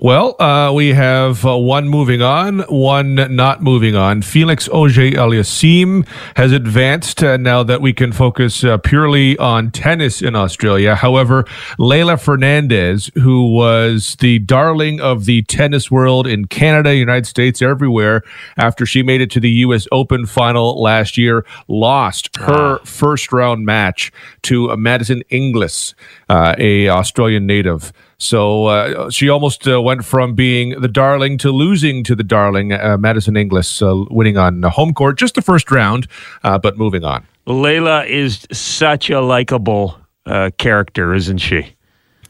Well, 0.03 0.35
uh, 0.41 0.73
we 0.73 0.93
have 0.93 1.45
uh, 1.45 1.55
one 1.55 1.87
moving 1.87 2.23
on, 2.23 2.61
one 2.61 3.13
not 3.35 3.61
moving 3.61 3.95
on. 3.95 4.23
Felix 4.23 4.67
Auger 4.69 5.11
Aliassime 5.11 6.07
has 6.35 6.51
advanced 6.51 7.23
uh, 7.23 7.37
now 7.37 7.61
that 7.61 7.81
we 7.81 7.93
can 7.93 8.11
focus 8.11 8.63
uh, 8.63 8.79
purely 8.79 9.37
on 9.37 9.69
tennis 9.69 10.23
in 10.23 10.35
Australia. 10.35 10.95
However, 10.95 11.43
Leylah 11.77 12.19
Fernandez, 12.19 13.11
who 13.13 13.53
was 13.53 14.15
the 14.19 14.39
darling 14.39 14.99
of 14.99 15.25
the 15.25 15.43
tennis 15.43 15.91
world 15.91 16.25
in 16.25 16.45
Canada, 16.45 16.95
United 16.95 17.27
States, 17.27 17.61
everywhere, 17.61 18.23
after 18.57 18.87
she 18.87 19.03
made 19.03 19.21
it 19.21 19.29
to 19.29 19.39
the 19.39 19.51
U.S. 19.51 19.87
Open 19.91 20.25
final 20.25 20.81
last 20.81 21.15
year, 21.15 21.45
lost 21.67 22.35
her 22.37 22.79
first 22.79 23.31
round 23.31 23.67
match 23.67 24.11
to 24.41 24.75
Madison 24.77 25.21
Inglis, 25.29 25.93
uh, 26.27 26.55
a 26.57 26.89
Australian 26.89 27.45
native. 27.45 27.93
So 28.21 28.67
uh, 28.67 29.09
she 29.09 29.29
almost 29.29 29.67
uh, 29.67 29.81
went 29.81 30.05
from 30.05 30.35
being 30.35 30.79
the 30.79 30.87
darling 30.87 31.39
to 31.39 31.49
losing 31.49 32.03
to 32.03 32.15
the 32.15 32.23
darling, 32.23 32.71
uh, 32.71 32.97
Madison 32.99 33.35
Inglis, 33.35 33.81
uh, 33.81 34.05
winning 34.11 34.37
on 34.37 34.61
home 34.61 34.93
court, 34.93 35.17
just 35.17 35.33
the 35.33 35.41
first 35.41 35.71
round, 35.71 36.07
uh, 36.43 36.59
but 36.59 36.77
moving 36.77 37.03
on. 37.03 37.25
Leylah 37.47 38.07
is 38.07 38.47
such 38.51 39.09
a 39.09 39.21
likable 39.21 39.97
uh, 40.27 40.51
character, 40.59 41.15
isn't 41.15 41.39
she? 41.39 41.75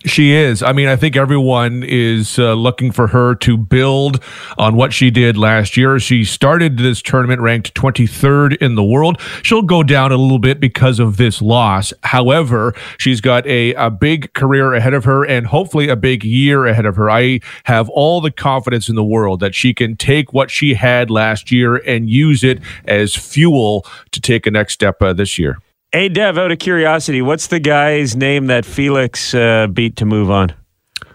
She 0.03 0.31
is. 0.31 0.63
I 0.63 0.74
mean, 0.74 0.88
I 0.88 0.95
think 0.95 1.15
everyone 1.15 1.83
is 1.83 2.39
uh, 2.39 2.53
looking 2.53 2.92
for 2.92 3.07
her 3.07 3.36
to 3.36 3.56
build 3.56 4.24
on 4.57 4.75
what 4.75 4.94
she 4.94 5.12
did 5.12 5.38
last 5.38 5.77
year. 5.77 6.00
She 6.00 6.24
started 6.24 6.77
this 6.77 7.03
tournament 7.03 7.39
ranked 7.39 7.75
23rd 7.75 8.57
in 8.57 8.74
the 8.74 8.83
world. 8.83 9.21
She'll 9.44 9.62
go 9.62 9.83
down 9.83 10.12
a 10.12 10.18
little 10.18 10.39
bit 10.39 10.59
because 10.59 11.00
of 11.00 11.18
this 11.18 11.39
loss. 11.39 11.94
However, 12.01 12.74
she's 12.98 13.21
got 13.21 13.45
a, 13.45 13.75
a 13.75 13.92
big 13.92 14.33
career 14.33 14.74
ahead 14.74 14.95
of 14.95 15.03
her 15.03 15.24
and 15.24 15.45
hopefully 15.45 15.88
a 15.88 15.95
big 15.95 16.24
year 16.24 16.66
ahead 16.66 16.87
of 16.87 16.95
her. 16.95 17.11
I 17.11 17.40
have 17.66 17.87
all 17.90 18.21
the 18.21 18.31
confidence 18.31 18.90
in 18.90 18.95
the 18.95 19.04
world 19.04 19.40
that 19.42 19.54
she 19.54 19.71
can 19.71 19.95
take 19.97 20.33
what 20.33 20.49
she 20.49 20.73
had 20.73 21.11
last 21.11 21.52
year 21.52 21.76
and 21.76 22.09
use 22.09 22.44
it 22.44 22.59
as 22.85 23.16
fuel 23.16 23.85
to 24.11 24.19
take 24.19 24.47
a 24.47 24.52
next 24.52 24.73
step 24.73 24.99
uh, 25.02 25.14
this 25.14 25.37
year. 25.37 25.59
Hey, 25.94 26.07
Dev, 26.07 26.38
out 26.38 26.54
of 26.54 26.60
curiosity, 26.60 27.21
what's 27.21 27.48
the 27.48 27.60
guy's 27.60 28.16
name 28.16 28.48
that 28.48 28.64
Felix 28.64 29.33
uh, 29.33 29.68
beat 29.68 29.98
to 29.98 30.06
move 30.06 30.31
on? 30.31 30.54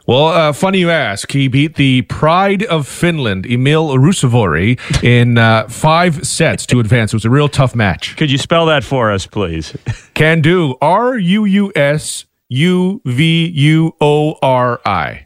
Well, 0.06 0.26
uh, 0.26 0.52
funny 0.52 0.80
you 0.80 0.90
ask. 0.90 1.32
He 1.32 1.48
beat 1.48 1.76
the 1.76 2.02
pride 2.02 2.62
of 2.64 2.86
Finland, 2.86 3.46
Emil 3.46 3.96
Ruusuvuori, 3.96 4.78
in 5.02 5.38
uh, 5.38 5.66
five 5.68 6.26
sets 6.26 6.66
to 6.66 6.78
advance. 6.78 7.14
It 7.14 7.16
was 7.16 7.24
a 7.24 7.30
real 7.30 7.48
tough 7.48 7.74
match. 7.74 8.18
Could 8.18 8.30
you 8.30 8.36
spell 8.36 8.66
that 8.66 8.84
for 8.84 9.10
us, 9.10 9.26
please? 9.26 9.74
Can 10.12 10.42
do. 10.42 10.76
R 10.82 11.16
U 11.16 11.46
U 11.46 11.72
S 11.74 12.26
U 12.50 13.00
V 13.06 13.46
U 13.46 13.96
O 13.98 14.36
R 14.42 14.82
I. 14.84 15.25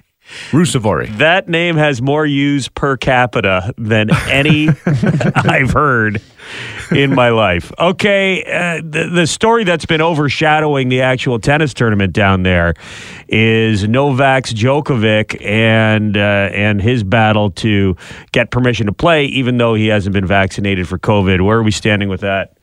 Ruusuvuori. 0.51 1.17
That 1.19 1.49
name 1.49 1.77
has 1.77 2.01
more 2.01 2.27
use 2.27 2.69
per 2.69 2.97
capita 2.97 3.75
than 3.77 4.11
any 4.29 4.69
I've 4.87 5.71
heard 5.73 6.21
in 6.91 7.15
my 7.15 7.31
life. 7.31 7.73
Okay, 7.79 8.43
uh, 8.45 8.83
the, 8.85 9.11
the 9.13 9.27
story 9.27 9.65
that's 9.65 9.87
been 9.87 10.01
overshadowing 10.01 10.89
the 10.89 11.03
actual 11.03 11.39
tennis 11.39 11.75
tournament 11.75 12.13
down 12.13 12.43
there 12.43 12.75
is 13.29 13.87
Novak 13.87 14.45
Djokovic 14.45 15.45
and 15.45 16.17
uh, 16.17 16.21
and 16.53 16.81
his 16.81 17.05
battle 17.05 17.51
to 17.53 17.97
get 18.33 18.51
permission 18.51 18.87
to 18.87 18.93
play, 18.93 19.27
even 19.27 19.59
though 19.59 19.75
he 19.75 19.89
hasn't 19.89 20.13
been 20.13 20.27
vaccinated 20.27 20.89
for 20.89 20.99
COVID. 20.99 21.45
Where 21.45 21.59
are 21.59 21.63
we 21.63 21.71
standing 21.71 22.09
with 22.09 22.21
that? 22.21 22.57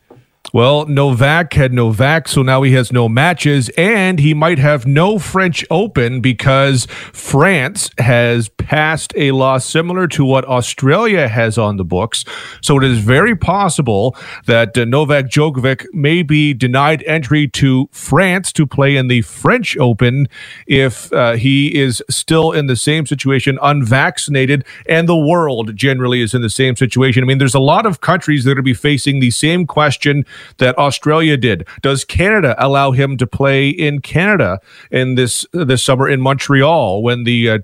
Well, 0.54 0.86
Novak 0.86 1.54
had 1.54 1.74
Novak, 1.74 2.30
so 2.30 2.42
now 2.42 2.62
he 2.62 2.72
has 2.72 2.92
no 2.92 3.10
matches, 3.10 3.70
and 3.77 4.18
he 4.18 4.34
might 4.34 4.60
have 4.60 4.88
no 4.88 5.20
French 5.20 5.66
Open 5.70 6.22
because 6.22 6.86
France 7.12 7.92
has 7.98 8.48
passed 8.48 9.12
a 9.18 9.32
law 9.32 9.58
similar 9.58 10.08
to 10.08 10.24
what 10.24 10.46
Australia 10.46 11.27
has 11.27 11.58
on 11.58 11.75
the 11.75 11.84
books. 11.84 12.24
So 12.62 12.77
it 12.77 12.86
is 12.86 13.00
very 13.00 13.36
possible 13.36 14.16
that 14.46 14.77
uh, 14.77 14.86
Novak 14.86 15.25
Djokovic 15.25 15.86
may 15.94 16.24
be 16.24 16.54
denied 16.54 17.04
entry 17.04 17.50
to 17.50 17.89
France 17.92 18.54
to 18.54 18.66
play 18.66 18.96
in 18.96 19.10
the 19.10 19.24
French 19.24 19.77
Open 19.77 20.30
if 20.66 21.12
uh, 21.12 21.34
he 21.34 21.75
is 21.75 22.01
still 22.10 22.54
in 22.54 22.68
the 22.68 22.77
same 22.77 23.06
situation, 23.06 23.60
unvaccinated, 23.62 24.63
and 24.88 25.10
the 25.10 25.18
world 25.18 25.75
generally 25.75 26.22
is 26.22 26.34
in 26.34 26.42
the 26.42 26.50
same 26.50 26.77
situation. 26.77 27.22
I 27.22 27.27
mean, 27.27 27.38
there's 27.38 27.54
a 27.54 27.60
lot 27.60 27.86
of 27.86 28.00
countries 28.00 28.46
that 28.46 28.51
are 28.51 28.56
going 28.56 28.63
to 28.63 28.70
be 28.70 28.74
facing 28.74 29.20
the 29.20 29.32
same 29.32 29.68
question 29.68 30.25
that 30.58 30.77
Australia 30.77 31.38
did. 31.38 31.67
Does 31.82 32.03
Canada 32.06 32.56
allow 32.58 32.91
him 32.91 33.17
to 33.17 33.27
play 33.27 33.70
in 33.70 34.01
Canada 34.01 34.60
in 34.91 35.15
this 35.15 35.46
this 35.53 35.84
summer 35.84 36.08
in 36.08 36.22
Montreal 36.22 37.01
when 37.03 37.24
the 37.24 37.50
uh, 37.50 37.58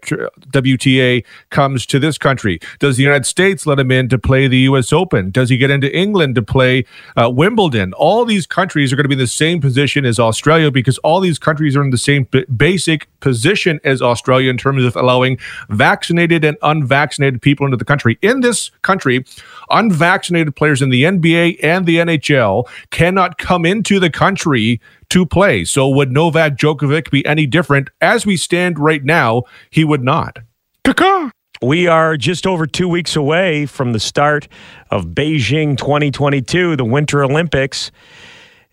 WTA 0.51 1.23
comes 1.49 1.85
to 1.87 1.99
this 1.99 2.17
country? 2.17 2.59
Does 2.79 2.97
the 2.97 3.03
United 3.03 3.25
States 3.25 3.65
let 3.65 3.79
him 3.79 3.91
in 3.91 4.09
to 4.09 4.17
play 4.17 4.47
the 4.47 4.59
U.S. 4.59 4.93
Open? 4.93 5.31
Does 5.31 5.49
he 5.49 5.57
get 5.57 5.71
into 5.71 5.95
England 5.95 6.35
to 6.35 6.41
play 6.41 6.85
uh, 7.15 7.29
Wimbledon? 7.29 7.93
All 7.93 8.25
these 8.25 8.45
countries 8.45 8.91
are 8.91 8.95
going 8.95 9.05
to 9.05 9.09
be 9.09 9.15
in 9.15 9.19
the 9.19 9.27
same 9.27 9.61
position 9.61 10.05
as 10.05 10.19
Australia 10.19 10.71
because 10.71 10.97
all 10.99 11.19
these 11.19 11.39
countries 11.39 11.75
are 11.75 11.83
in 11.83 11.89
the 11.89 11.97
same 11.97 12.27
basic 12.55 13.07
position 13.23 13.79
as 13.85 14.01
Australia 14.01 14.49
in 14.49 14.57
terms 14.57 14.83
of 14.83 14.97
allowing 14.97 15.39
vaccinated 15.69 16.43
and 16.43 16.57
unvaccinated 16.61 17.41
people 17.41 17.65
into 17.65 17.77
the 17.77 17.85
country. 17.85 18.19
In 18.21 18.41
this 18.41 18.69
country, 18.81 19.23
unvaccinated 19.69 20.57
players 20.57 20.81
in 20.81 20.89
the 20.89 21.03
NBA 21.03 21.63
and 21.63 21.85
the 21.85 21.99
NHL 21.99 22.67
cannot 22.91 23.37
come 23.37 23.65
into 23.65 23.97
the 23.97 24.09
country 24.09 24.81
to 25.09 25.25
play. 25.25 25.63
So 25.63 25.87
would 25.87 26.11
Novak 26.11 26.57
Djokovic 26.57 27.11
be 27.11 27.25
any 27.25 27.47
different? 27.47 27.89
As 28.01 28.25
we 28.25 28.35
stand 28.35 28.77
right 28.77 29.05
now, 29.05 29.43
he 29.69 29.85
would 29.85 30.03
not. 30.03 30.39
Caca. 30.83 31.31
We 31.61 31.87
are 31.87 32.17
just 32.17 32.45
over 32.45 32.67
two 32.67 32.89
weeks 32.89 33.15
away 33.15 33.67
from 33.67 33.93
the 33.93 33.99
start 34.01 34.49
of 34.91 35.05
Beijing 35.05 35.77
2022, 35.77 36.75
the 36.75 36.83
Winter 36.83 37.23
Olympics. 37.23 37.89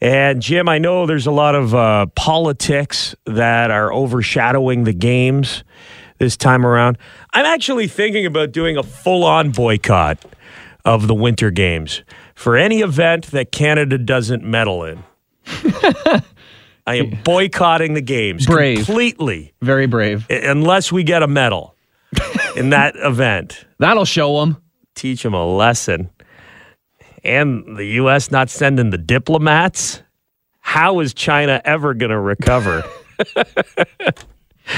And 0.01 0.41
Jim, 0.41 0.69
I 0.69 0.79
know 0.79 1.07
there's 1.07 1.27
a 1.27 1.31
lot 1.31 1.55
of 1.55 1.75
uh, 1.75 2.07
politics 2.17 3.15
that 3.27 3.71
are 3.71 3.93
overshadowing 3.93 4.85
the 4.85 4.95
games 4.95 5.63
this 6.19 6.37
time 6.37 6.65
around. 6.65 6.97
I'm 7.35 7.45
actually 7.45 7.87
thinking 7.87 8.25
about 8.25 8.53
doing 8.53 8.77
a 8.77 8.83
full 8.83 9.25
on 9.25 9.51
boycott 9.51 10.25
of 10.85 11.07
the 11.07 11.15
Winter 11.15 11.51
Games 11.51 12.03
for 12.35 12.57
any 12.57 12.81
event 12.81 13.27
that 13.33 13.53
Canada 13.53 13.99
doesn't 13.99 14.43
medal 14.43 14.85
in. 14.85 15.03
I 16.87 16.95
am 16.95 17.19
boycotting 17.25 17.93
the 17.95 18.01
games 18.01 18.47
Brave. 18.47 18.79
completely 18.87 19.53
Very 19.61 19.87
brave. 19.87 20.27
unless 20.31 20.91
we 20.91 21.05
get 21.05 21.23
a 21.23 21.27
medal 21.29 21.77
in 22.57 22.71
that 22.71 22.95
event. 22.99 23.67
That'll 23.79 24.07
show 24.07 24.41
them. 24.41 24.57
Teach 24.95 25.23
them 25.23 25.35
a 25.35 25.47
lesson. 25.47 26.11
And 27.25 27.77
the 27.77 27.85
U.S. 27.85 28.31
not 28.31 28.51
sending 28.51 28.91
the 28.91 28.99
diplomats. 28.99 30.03
How 30.61 31.01
is 31.01 31.15
China 31.15 31.61
ever 31.65 31.95
going 31.95 32.11
to 32.11 32.19
recover? 32.19 32.85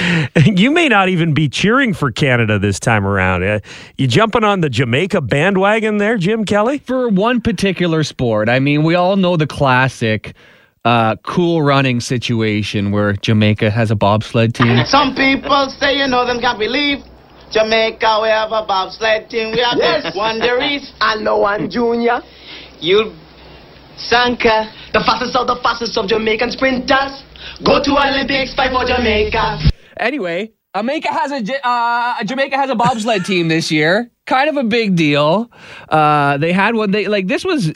you 0.44 0.70
may 0.70 0.88
not 0.88 1.08
even 1.08 1.34
be 1.34 1.48
cheering 1.48 1.94
for 1.94 2.10
Canada 2.10 2.58
this 2.58 2.80
time 2.80 3.06
around. 3.06 3.42
Uh, 3.42 3.60
you 3.96 4.06
jumping 4.06 4.44
on 4.44 4.60
the 4.60 4.70
Jamaica 4.70 5.20
bandwagon 5.20 5.98
there, 5.98 6.16
Jim 6.16 6.44
Kelly? 6.44 6.78
For 6.78 7.08
one 7.08 7.40
particular 7.40 8.02
sport, 8.04 8.48
I 8.48 8.58
mean, 8.58 8.82
we 8.82 8.94
all 8.94 9.16
know 9.16 9.36
the 9.36 9.46
classic 9.46 10.34
uh, 10.84 11.16
cool 11.22 11.62
running 11.62 12.00
situation 12.00 12.90
where 12.90 13.12
Jamaica 13.14 13.70
has 13.70 13.90
a 13.90 13.96
bobsled 13.96 14.54
team. 14.54 14.84
Some 14.86 15.14
people 15.14 15.70
say, 15.78 15.96
you 15.96 16.08
know, 16.08 16.26
them 16.26 16.40
can't 16.40 16.58
believe. 16.58 17.04
Jamaica, 17.52 18.20
we 18.22 18.28
have 18.28 18.50
a 18.52 18.64
bobsled 18.66 19.28
team. 19.30 19.52
We 19.52 19.60
have 19.60 19.76
Yes. 19.78 20.12
the 20.12 20.18
Wanderers. 20.18 20.92
I 21.00 21.16
know 21.16 21.38
one 21.38 21.68
junior. 21.70 22.20
You, 22.80 23.12
Sanka. 23.96 24.72
The 24.92 25.00
fastest 25.00 25.36
of 25.36 25.46
the 25.46 25.56
fastest 25.62 25.96
of 25.98 26.08
Jamaican 26.08 26.50
sprinters. 26.50 27.22
Go 27.64 27.82
to 27.82 27.90
Olympics, 27.92 28.54
fight 28.54 28.72
for 28.72 28.84
Jamaica. 28.84 29.58
Anyway, 29.98 30.52
Jamaica 30.74 31.08
has 31.12 31.30
a 31.32 31.66
uh, 31.68 32.24
Jamaica 32.24 32.56
has 32.56 32.70
a 32.70 32.74
bobsled 32.74 33.24
team 33.24 33.48
this 33.48 33.70
year. 33.70 34.10
Kind 34.26 34.48
of 34.48 34.56
a 34.56 34.64
big 34.64 34.96
deal. 34.96 35.50
Uh, 35.88 36.38
they 36.38 36.52
had 36.52 36.74
one. 36.74 36.90
They 36.90 37.06
like 37.08 37.26
this 37.26 37.44
was 37.44 37.72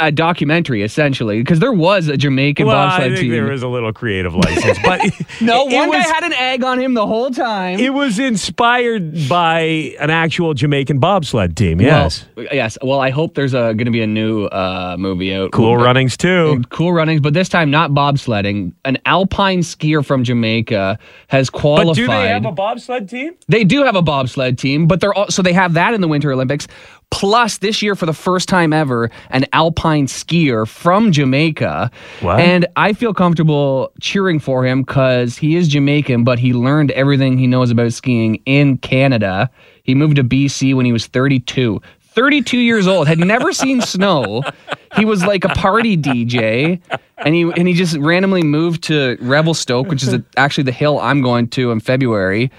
a 0.00 0.10
documentary 0.10 0.82
essentially 0.82 1.38
because 1.40 1.58
there 1.60 1.72
was 1.72 2.08
a 2.08 2.16
Jamaican 2.16 2.66
well, 2.66 2.76
I 2.76 2.86
bobsled 2.88 3.08
think 3.10 3.20
team. 3.20 3.30
there 3.32 3.44
was 3.44 3.62
a 3.62 3.68
little 3.68 3.92
creative 3.92 4.34
license, 4.34 4.78
but 4.84 5.00
no, 5.40 5.68
it 5.68 5.74
one 5.74 5.88
was, 5.90 5.98
guy 6.04 6.12
had 6.14 6.24
an 6.24 6.32
egg 6.32 6.64
on 6.64 6.78
him 6.80 6.94
the 6.94 7.06
whole 7.06 7.30
time. 7.30 7.78
It 7.78 7.92
was 7.92 8.18
inspired 8.18 9.28
by 9.28 9.60
an 10.00 10.10
actual 10.10 10.54
Jamaican 10.54 10.98
bobsled 10.98 11.56
team. 11.56 11.80
Yes, 11.80 12.26
Well, 12.36 12.46
yes. 12.50 12.78
Well, 12.82 13.00
I 13.00 13.10
hope 13.10 13.34
there's 13.34 13.52
going 13.52 13.78
to 13.78 13.90
be 13.90 14.02
a 14.02 14.06
new 14.06 14.46
uh, 14.46 14.96
movie 14.98 15.34
out. 15.34 15.52
cool 15.52 15.76
But- 15.76 15.84
runnings 15.84 16.16
too. 16.16 16.62
Cool 16.70 16.92
runnings, 16.92 17.20
but 17.20 17.34
this 17.34 17.48
time 17.48 17.70
not 17.70 17.90
bobsledding. 17.90 18.72
An 18.84 18.98
alpine 19.06 19.60
skier 19.60 20.04
from 20.04 20.24
Jamaica 20.24 20.98
has 21.28 21.50
qualified. 21.50 21.86
But 21.86 21.94
do 21.94 22.06
they 22.06 22.28
have 22.28 22.44
a 22.46 22.52
bobsled 22.52 23.08
team? 23.08 23.34
They 23.48 23.64
do 23.64 23.84
have 23.84 23.96
a 23.96 24.02
bobsled 24.02 24.58
team, 24.58 24.86
but 24.86 25.00
they're 25.00 25.14
all, 25.14 25.28
so 25.30 25.42
they 25.42 25.52
have 25.52 25.74
that 25.74 25.94
in 25.94 26.00
the 26.00 26.08
Winter 26.08 26.32
Olympics. 26.32 26.66
Plus, 27.10 27.58
this 27.58 27.82
year 27.82 27.94
for 27.94 28.06
the 28.06 28.12
first 28.14 28.48
time 28.48 28.72
ever, 28.72 29.10
an 29.30 29.44
alpine 29.52 30.06
skier 30.06 30.66
from 30.66 31.12
Jamaica. 31.12 31.90
And 32.40 32.66
I 32.76 32.92
feel 32.92 33.12
comfortable 33.12 33.92
cheering 34.00 34.38
for 34.38 34.64
him 34.64 34.82
because 34.82 35.36
he 35.36 35.56
is 35.56 35.68
Jamaican, 35.68 36.24
but 36.24 36.38
he 36.38 36.52
learned 36.52 36.92
everything 36.92 37.36
he 37.36 37.46
knows 37.46 37.70
about 37.70 37.92
skiing 37.92 38.40
in 38.46 38.78
Canada. 38.78 39.50
He 39.82 39.94
moved 39.94 40.16
to 40.16 40.24
BC 40.24 40.74
when 40.74 40.86
he 40.86 40.92
was 40.92 41.06
32. 41.08 41.82
32 42.12 42.58
years 42.58 42.86
old, 42.86 43.06
had 43.06 43.18
never 43.18 43.52
seen 43.52 43.80
snow. 43.80 44.42
He 44.96 45.04
was 45.04 45.24
like 45.24 45.44
a 45.44 45.48
party 45.50 45.96
DJ, 45.96 46.80
and 47.18 47.34
he 47.34 47.42
and 47.42 47.68
he 47.68 47.74
just 47.74 47.96
randomly 47.98 48.42
moved 48.42 48.82
to 48.84 49.16
Revelstoke, 49.20 49.88
which 49.88 50.02
is 50.02 50.16
actually 50.36 50.64
the 50.64 50.72
hill 50.72 50.98
I'm 50.98 51.22
going 51.22 51.48
to 51.50 51.70
in 51.70 51.80
February 51.80 52.50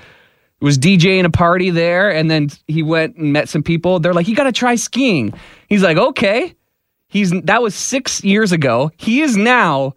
was 0.62 0.78
DJing 0.78 1.26
a 1.26 1.30
party 1.30 1.70
there, 1.70 2.10
and 2.10 2.30
then 2.30 2.50
he 2.68 2.84
went 2.84 3.18
and 3.18 3.34
met 3.34 3.50
some 3.50 3.64
people. 3.64 4.00
They're 4.00 4.14
like, 4.14 4.28
"You 4.28 4.36
got 4.36 4.44
to 4.46 4.52
try 4.52 4.76
skiing." 4.76 5.34
He's 5.68 5.84
like, 5.84 5.98
"Okay." 5.98 6.56
He's 7.08 7.32
that 7.42 7.62
was 7.62 7.76
six 7.76 8.24
years 8.24 8.54
ago. 8.54 8.92
He 8.96 9.22
is 9.22 9.36
now 9.36 9.96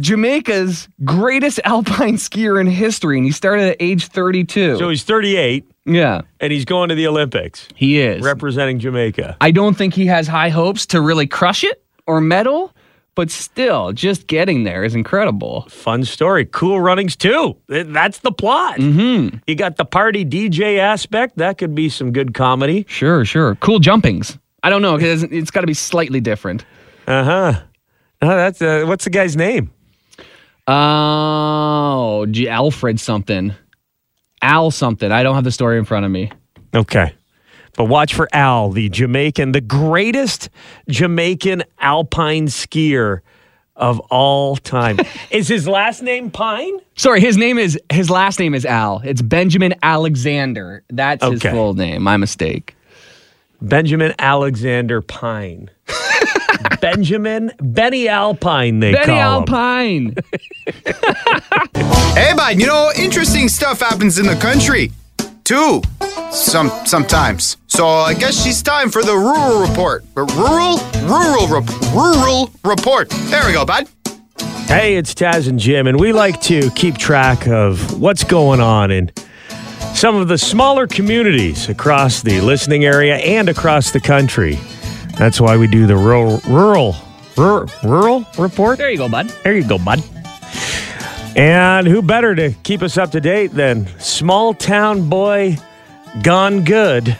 Jamaica's 0.00 0.88
greatest 1.04 1.60
alpine 1.64 2.16
skier 2.16 2.60
in 2.60 2.66
history, 2.66 3.18
and 3.18 3.26
he 3.26 3.32
started 3.32 3.70
at 3.70 3.76
age 3.80 4.06
32. 4.06 4.78
So 4.78 4.88
he's 4.88 5.04
38 5.04 5.64
yeah, 5.86 6.22
and 6.40 6.52
he's 6.52 6.64
going 6.64 6.88
to 6.88 6.94
the 6.96 7.06
Olympics 7.06 7.68
he 7.74 8.00
is. 8.00 8.22
representing 8.22 8.80
Jamaica. 8.80 9.36
I 9.40 9.52
don't 9.52 9.76
think 9.76 9.94
he 9.94 10.06
has 10.06 10.26
high 10.26 10.48
hopes 10.48 10.86
to 10.86 11.00
really 11.00 11.28
crush 11.28 11.62
it 11.62 11.82
or 12.06 12.20
medal, 12.20 12.72
but 13.16 13.30
still, 13.32 13.92
just 13.92 14.28
getting 14.28 14.62
there 14.62 14.84
is 14.84 14.94
incredible. 14.94 15.62
Fun 15.68 16.04
story. 16.04 16.44
Cool 16.44 16.80
runnings 16.80 17.16
too. 17.16 17.56
That's 17.66 18.20
the 18.20 18.30
plot. 18.30 18.76
Mm-hmm. 18.78 19.38
You 19.48 19.54
got 19.56 19.76
the 19.76 19.84
party 19.84 20.24
DJ 20.24 20.78
aspect. 20.78 21.38
That 21.38 21.58
could 21.58 21.74
be 21.74 21.88
some 21.88 22.12
good 22.12 22.34
comedy. 22.34 22.84
Sure, 22.88 23.24
sure. 23.24 23.56
Cool 23.56 23.80
jumpings. 23.80 24.38
I 24.62 24.70
don't 24.70 24.82
know 24.82 24.96
because 24.96 25.24
it's 25.24 25.50
got 25.50 25.62
to 25.62 25.66
be 25.66 25.74
slightly 25.74 26.20
different. 26.20 26.64
Uh 27.08 27.24
huh. 27.24 27.62
Oh, 28.22 28.28
that's 28.28 28.62
uh, 28.62 28.84
what's 28.86 29.04
the 29.04 29.10
guy's 29.10 29.36
name? 29.36 29.70
Oh, 30.68 32.26
G- 32.30 32.48
Alfred 32.48 33.00
something. 33.00 33.54
Al 34.42 34.70
something. 34.70 35.10
I 35.10 35.22
don't 35.22 35.34
have 35.34 35.44
the 35.44 35.52
story 35.52 35.78
in 35.78 35.84
front 35.84 36.04
of 36.04 36.12
me. 36.12 36.30
Okay. 36.74 37.14
But 37.76 37.84
watch 37.84 38.14
for 38.14 38.28
Al, 38.32 38.70
the 38.70 38.88
Jamaican, 38.88 39.52
the 39.52 39.60
greatest 39.60 40.48
Jamaican 40.88 41.62
alpine 41.78 42.46
skier 42.46 43.20
of 43.76 44.00
all 44.10 44.56
time. 44.56 44.98
Is 45.30 45.48
his 45.48 45.68
last 45.68 46.02
name 46.02 46.30
Pine? 46.30 46.78
Sorry, 46.96 47.20
his 47.20 47.36
name 47.36 47.58
is 47.58 47.78
his 47.92 48.08
last 48.08 48.38
name 48.38 48.54
is 48.54 48.64
Al. 48.64 49.02
It's 49.04 49.20
Benjamin 49.20 49.74
Alexander. 49.82 50.82
That's 50.88 51.22
his 51.22 51.42
full 51.42 51.74
name. 51.74 52.02
My 52.02 52.16
mistake. 52.16 52.74
Benjamin 53.60 54.14
Alexander 54.18 55.02
Pine. 55.02 55.68
Benjamin 56.80 57.52
Benny 57.60 58.08
Alpine, 58.08 58.80
they 58.80 58.92
Benny 58.92 59.06
call 59.06 59.14
him. 59.14 59.54
Alpine. 59.54 60.16
Hey, 62.16 62.32
man, 62.32 62.58
you 62.58 62.66
know, 62.66 62.90
interesting 62.96 63.46
stuff 63.48 63.80
happens 63.80 64.18
in 64.18 64.24
the 64.26 64.36
country, 64.36 64.90
too. 65.46 65.80
Some 66.30 66.70
sometimes. 66.84 67.56
So 67.68 67.86
I 67.86 68.14
guess 68.14 68.42
she's 68.42 68.62
time 68.62 68.90
for 68.90 69.02
the 69.02 69.14
rural 69.14 69.60
report. 69.66 70.04
The 70.14 70.24
rural, 70.24 70.78
rural, 71.08 71.46
rep- 71.46 71.92
rural 71.94 72.50
report. 72.64 73.08
There 73.30 73.46
we 73.46 73.52
go, 73.52 73.64
bud. 73.64 73.88
Hey, 74.66 74.96
it's 74.96 75.14
Taz 75.14 75.48
and 75.48 75.58
Jim, 75.60 75.86
and 75.86 75.98
we 76.00 76.12
like 76.12 76.40
to 76.42 76.70
keep 76.72 76.98
track 76.98 77.46
of 77.46 78.00
what's 78.00 78.24
going 78.24 78.60
on 78.60 78.90
in 78.90 79.12
some 79.94 80.16
of 80.16 80.26
the 80.26 80.36
smaller 80.36 80.88
communities 80.88 81.68
across 81.68 82.20
the 82.22 82.40
listening 82.40 82.84
area 82.84 83.16
and 83.16 83.48
across 83.48 83.92
the 83.92 84.00
country. 84.00 84.58
That's 85.16 85.40
why 85.40 85.56
we 85.56 85.68
do 85.68 85.86
the 85.86 85.96
rural, 85.96 86.40
rural 86.48 86.96
Rural, 87.36 87.70
rural 87.84 88.26
report. 88.38 88.78
There 88.78 88.88
you 88.88 88.96
go, 88.96 89.10
bud. 89.10 89.28
There 89.44 89.54
you 89.54 89.68
go, 89.68 89.78
bud. 89.78 90.02
And 91.36 91.86
who 91.86 92.00
better 92.00 92.34
to 92.34 92.52
keep 92.62 92.82
us 92.82 92.96
up 92.96 93.10
to 93.10 93.20
date 93.20 93.52
than 93.52 93.86
small 94.00 94.54
town 94.54 95.08
boy 95.08 95.56
gone 96.22 96.64
good, 96.64 97.16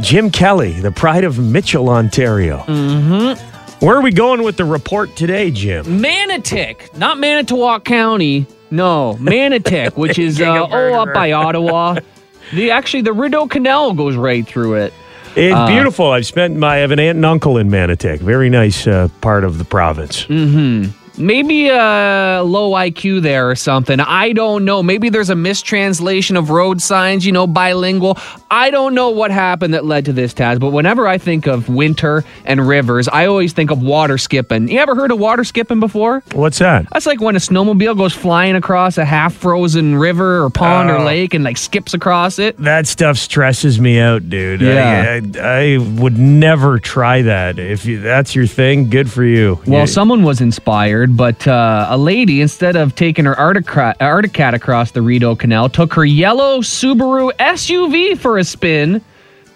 Jim 0.00 0.30
Kelly, 0.30 0.72
the 0.80 0.90
pride 0.90 1.22
of 1.24 1.38
Mitchell, 1.38 1.88
Ontario. 1.90 2.58
Mm-hmm. 2.66 3.86
Where 3.86 3.96
are 3.96 4.02
we 4.02 4.10
going 4.10 4.42
with 4.42 4.56
the 4.56 4.64
report 4.64 5.14
today, 5.14 5.52
Jim? 5.52 5.84
Manotick, 5.84 6.96
not 6.98 7.18
Manitowoc 7.18 7.84
County. 7.84 8.46
No, 8.72 9.16
Manotick, 9.20 9.96
which 9.96 10.18
is 10.18 10.40
uh, 10.40 10.66
oh 10.68 10.94
up 10.94 11.14
by 11.14 11.32
Ottawa. 11.32 11.98
The 12.50 12.70
actually 12.70 13.02
the 13.02 13.12
Rideau 13.12 13.46
Canal 13.46 13.92
goes 13.92 14.16
right 14.16 14.46
through 14.46 14.76
it. 14.76 14.94
It's 15.36 15.54
Uh, 15.54 15.66
beautiful. 15.66 16.10
I've 16.12 16.24
spent 16.24 16.56
my 16.56 16.76
I 16.76 16.78
have 16.78 16.92
an 16.92 16.98
aunt 16.98 17.16
and 17.16 17.26
uncle 17.26 17.58
in 17.58 17.68
Manotick. 17.68 18.20
Very 18.20 18.48
nice 18.48 18.86
uh, 18.86 19.08
part 19.20 19.44
of 19.44 19.58
the 19.58 19.66
province. 19.66 20.24
Mm-hmm. 20.24 20.90
Maybe 21.18 21.68
a 21.68 22.42
low 22.44 22.70
IQ 22.72 23.22
there 23.22 23.50
or 23.50 23.54
something. 23.56 24.00
I 24.00 24.32
don't 24.32 24.64
know. 24.64 24.82
Maybe 24.82 25.08
there's 25.08 25.30
a 25.30 25.34
mistranslation 25.34 26.36
of 26.36 26.50
road 26.50 26.80
signs, 26.80 27.26
you 27.26 27.32
know, 27.32 27.46
bilingual. 27.46 28.18
I 28.50 28.70
don't 28.70 28.94
know 28.94 29.10
what 29.10 29.30
happened 29.30 29.74
that 29.74 29.84
led 29.84 30.04
to 30.06 30.12
this, 30.12 30.32
Taz, 30.32 30.58
but 30.60 30.70
whenever 30.70 31.06
I 31.06 31.18
think 31.18 31.46
of 31.46 31.68
winter 31.68 32.24
and 32.44 32.66
rivers, 32.66 33.08
I 33.08 33.26
always 33.26 33.52
think 33.52 33.70
of 33.70 33.82
water 33.82 34.16
skipping. 34.18 34.68
You 34.68 34.78
ever 34.78 34.94
heard 34.94 35.10
of 35.10 35.18
water 35.18 35.44
skipping 35.44 35.80
before? 35.80 36.22
What's 36.32 36.58
that? 36.60 36.86
That's 36.92 37.06
like 37.06 37.20
when 37.20 37.36
a 37.36 37.40
snowmobile 37.40 37.96
goes 37.96 38.12
flying 38.14 38.54
across 38.56 38.96
a 38.98 39.04
half 39.04 39.34
frozen 39.34 39.96
river 39.96 40.42
or 40.44 40.50
pond 40.50 40.90
or 40.90 40.98
Oh. 40.98 41.04
lake 41.04 41.34
and 41.34 41.44
like 41.44 41.56
skips 41.56 41.94
across 41.94 42.38
it. 42.38 42.56
That 42.58 42.86
stuff 42.86 43.18
stresses 43.18 43.80
me 43.80 43.98
out, 43.98 44.28
dude. 44.30 44.60
Yeah. 44.60 45.20
I, 45.34 45.38
I, 45.40 45.74
I 45.74 45.78
would 45.78 46.18
never 46.18 46.78
try 46.78 47.22
that. 47.22 47.58
If 47.58 47.84
you, 47.84 48.00
that's 48.00 48.34
your 48.34 48.46
thing, 48.46 48.88
good 48.90 49.10
for 49.10 49.24
you. 49.24 49.60
Well, 49.66 49.80
You- 49.82 49.86
someone 49.86 50.22
was 50.22 50.40
inspired, 50.40 51.07
but 51.16 51.46
uh, 51.46 51.86
a 51.88 51.98
lady, 51.98 52.40
instead 52.40 52.76
of 52.76 52.94
taking 52.94 53.24
her 53.24 53.34
Artica- 53.34 53.96
Articat 53.98 54.54
across 54.54 54.92
the 54.92 55.02
Rideau 55.02 55.34
Canal, 55.36 55.68
took 55.68 55.94
her 55.94 56.04
yellow 56.04 56.60
Subaru 56.60 57.32
SUV 57.38 58.18
for 58.18 58.38
a 58.38 58.44
spin 58.44 59.02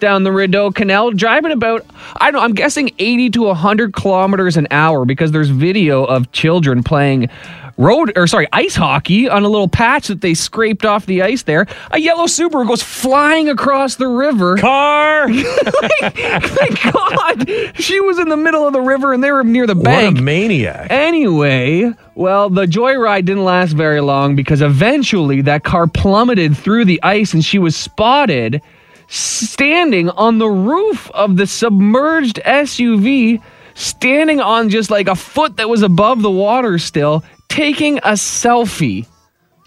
down 0.03 0.23
the 0.23 0.33
Rideau 0.33 0.69
Canal, 0.69 1.11
driving 1.11 1.53
about, 1.53 1.85
I 2.17 2.29
don't 2.29 2.41
know, 2.41 2.43
I'm 2.43 2.53
guessing 2.53 2.91
80 2.99 3.29
to 3.31 3.43
100 3.43 3.93
kilometers 3.93 4.57
an 4.57 4.67
hour 4.69 5.05
because 5.05 5.31
there's 5.31 5.47
video 5.47 6.03
of 6.03 6.29
children 6.33 6.83
playing 6.83 7.29
road 7.77 8.11
or 8.17 8.27
sorry 8.27 8.47
ice 8.53 8.75
hockey 8.75 9.27
on 9.29 9.43
a 9.43 9.47
little 9.47 9.69
patch 9.69 10.07
that 10.09 10.19
they 10.19 10.33
scraped 10.33 10.85
off 10.85 11.05
the 11.05 11.21
ice 11.21 11.43
there. 11.43 11.65
A 11.91 11.99
yellow 11.99 12.25
subaru 12.25 12.67
goes 12.67 12.83
flying 12.83 13.47
across 13.47 13.95
the 13.95 14.07
river. 14.07 14.57
Car! 14.57 15.33
Thank 15.33 16.93
god. 16.93 17.49
She 17.75 18.01
was 18.01 18.19
in 18.19 18.27
the 18.27 18.37
middle 18.37 18.67
of 18.67 18.73
the 18.73 18.81
river 18.81 19.13
and 19.13 19.23
they 19.23 19.31
were 19.31 19.45
near 19.45 19.65
the 19.65 19.73
what 19.73 19.85
bank. 19.85 20.19
a 20.19 20.21
maniac. 20.21 20.87
Anyway, 20.91 21.93
well, 22.15 22.49
the 22.49 22.65
joyride 22.65 23.23
didn't 23.25 23.45
last 23.45 23.71
very 23.71 24.01
long 24.01 24.35
because 24.35 24.61
eventually 24.61 25.41
that 25.41 25.63
car 25.63 25.87
plummeted 25.87 26.57
through 26.57 26.83
the 26.83 27.01
ice 27.03 27.33
and 27.33 27.43
she 27.43 27.57
was 27.57 27.75
spotted 27.75 28.61
standing 29.13 30.09
on 30.09 30.39
the 30.39 30.49
roof 30.49 31.09
of 31.11 31.37
the 31.37 31.45
submerged 31.45 32.41
SUV, 32.45 33.41
standing 33.75 34.39
on 34.41 34.69
just 34.69 34.89
like 34.89 35.07
a 35.07 35.15
foot 35.15 35.57
that 35.57 35.69
was 35.69 35.83
above 35.83 36.21
the 36.21 36.31
water 36.31 36.79
still, 36.79 37.23
taking 37.47 37.99
a 37.99 38.13
selfie. 38.13 39.05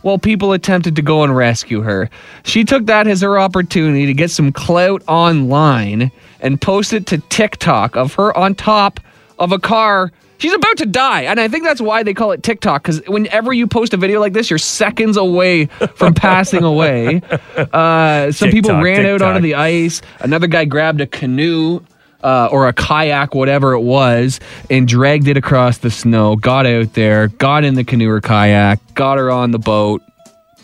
While 0.02 0.18
people 0.18 0.52
attempted 0.52 0.96
to 0.96 1.02
go 1.02 1.22
and 1.22 1.36
rescue 1.36 1.80
her, 1.82 2.10
she 2.44 2.64
took 2.64 2.86
that 2.86 3.06
as 3.06 3.22
her 3.22 3.38
opportunity 3.38 4.06
to 4.06 4.14
get 4.14 4.30
some 4.30 4.52
clout 4.52 5.02
online 5.08 6.10
and 6.40 6.60
post 6.60 6.92
it 6.92 7.06
to 7.06 7.18
TikTok 7.18 7.96
of 7.96 8.14
her 8.14 8.36
on 8.36 8.54
top 8.54 9.00
of 9.38 9.52
a 9.52 9.58
car. 9.58 10.12
She's 10.38 10.52
about 10.52 10.76
to 10.78 10.86
die. 10.86 11.22
And 11.22 11.40
I 11.40 11.48
think 11.48 11.64
that's 11.64 11.80
why 11.80 12.02
they 12.02 12.14
call 12.14 12.32
it 12.32 12.42
TikTok, 12.42 12.82
because 12.82 13.00
whenever 13.06 13.52
you 13.52 13.66
post 13.66 13.94
a 13.94 13.96
video 13.96 14.20
like 14.20 14.32
this, 14.32 14.50
you're 14.50 14.58
seconds 14.58 15.16
away 15.16 15.66
from 15.94 16.14
passing 16.14 16.64
away. 16.64 17.22
Uh, 17.56 18.30
some 18.32 18.50
people 18.50 18.70
TikTok, 18.70 18.84
ran 18.84 19.06
out 19.06 19.22
onto 19.22 19.40
the 19.40 19.54
ice. 19.54 20.00
Another 20.20 20.46
guy 20.46 20.64
grabbed 20.64 21.00
a 21.00 21.06
canoe 21.06 21.80
uh, 22.22 22.48
or 22.50 22.68
a 22.68 22.72
kayak, 22.72 23.34
whatever 23.34 23.72
it 23.72 23.80
was, 23.80 24.40
and 24.70 24.86
dragged 24.88 25.28
it 25.28 25.36
across 25.36 25.78
the 25.78 25.90
snow. 25.90 26.36
Got 26.36 26.66
out 26.66 26.94
there, 26.94 27.28
got 27.28 27.64
in 27.64 27.74
the 27.74 27.84
canoe 27.84 28.10
or 28.10 28.20
kayak, 28.20 28.80
got 28.94 29.18
her 29.18 29.30
on 29.30 29.50
the 29.50 29.58
boat, 29.58 30.02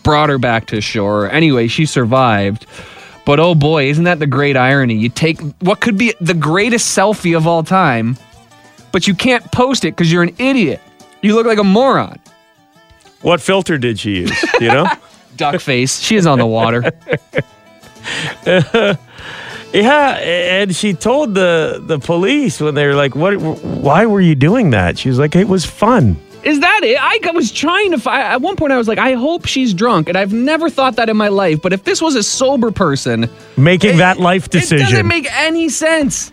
brought 0.03 0.29
her 0.29 0.39
back 0.39 0.67
to 0.69 0.81
shore. 0.81 1.31
Anyway, 1.31 1.67
she 1.67 1.87
survived. 1.87 2.67
But 3.25 3.39
oh 3.39 3.55
boy, 3.55 3.89
isn't 3.89 4.05
that 4.05 4.19
the 4.19 4.27
great 4.27 4.57
irony? 4.57 4.95
You 4.95 5.09
take 5.09 5.41
what 5.61 5.81
could 5.81 5.97
be 5.97 6.15
the 6.21 6.35
greatest 6.35 6.97
selfie 6.97 7.37
of 7.37 7.47
all 7.47 7.63
time, 7.63 8.17
but 8.93 9.07
you 9.07 9.15
can't 9.15 9.45
post 9.53 9.85
it 9.85 9.93
because 9.97 10.13
you're 10.13 10.23
an 10.23 10.35
idiot. 10.39 10.81
You 11.23 11.35
look 11.35 11.47
like 11.47 11.59
a 11.59 11.65
moron. 11.65 12.19
What 13.23 13.41
filter 13.41 13.79
did 13.79 13.99
she 13.99 14.19
use? 14.19 14.45
You 14.61 14.69
know? 14.69 14.87
Duck 15.37 15.61
face. 15.61 15.99
She 16.01 16.17
is 16.17 16.27
on 16.27 16.39
the 16.39 16.47
water. 16.47 16.93
yeah, 19.73 20.19
and 20.19 20.75
she 20.77 20.93
told 20.93 21.35
the 21.35 21.83
the 21.87 21.99
police 21.99 22.61
when 22.61 22.75
they 22.75 22.87
were 22.87 22.95
like, 22.95 23.17
"What? 23.17 23.37
Why 23.41 24.05
were 24.05 24.21
you 24.21 24.35
doing 24.35 24.71
that?" 24.71 24.99
She 24.99 25.09
was 25.09 25.19
like, 25.19 25.35
"It 25.35 25.49
was 25.49 25.65
fun." 25.65 26.17
Is 26.45 26.61
that 26.61 26.81
it? 26.83 26.99
I 27.01 27.19
was 27.33 27.53
trying 27.53 27.93
to 27.93 27.99
find. 27.99 28.21
At 28.21 28.41
one 28.41 28.57
point, 28.57 28.73
I 28.73 28.77
was 28.77 28.89
like, 28.89 28.99
I 28.99 29.13
hope 29.13 29.47
she's 29.47 29.73
drunk, 29.73 30.09
and 30.09 30.19
I've 30.19 30.33
never 30.33 30.69
thought 30.69 30.97
that 30.97 31.09
in 31.09 31.17
my 31.17 31.29
life. 31.29 31.63
But 31.63 31.73
if 31.73 31.85
this 31.85 32.03
was 32.03 32.17
a 32.17 32.23
sober 32.23 32.71
person, 32.73 33.31
Making 33.57 33.99
that 33.99 34.19
life 34.19 34.51
decision, 34.51 34.79
it 34.79 34.91
doesn't 34.91 35.07
make 35.07 35.33
any 35.33 35.69
sense. 35.69 36.33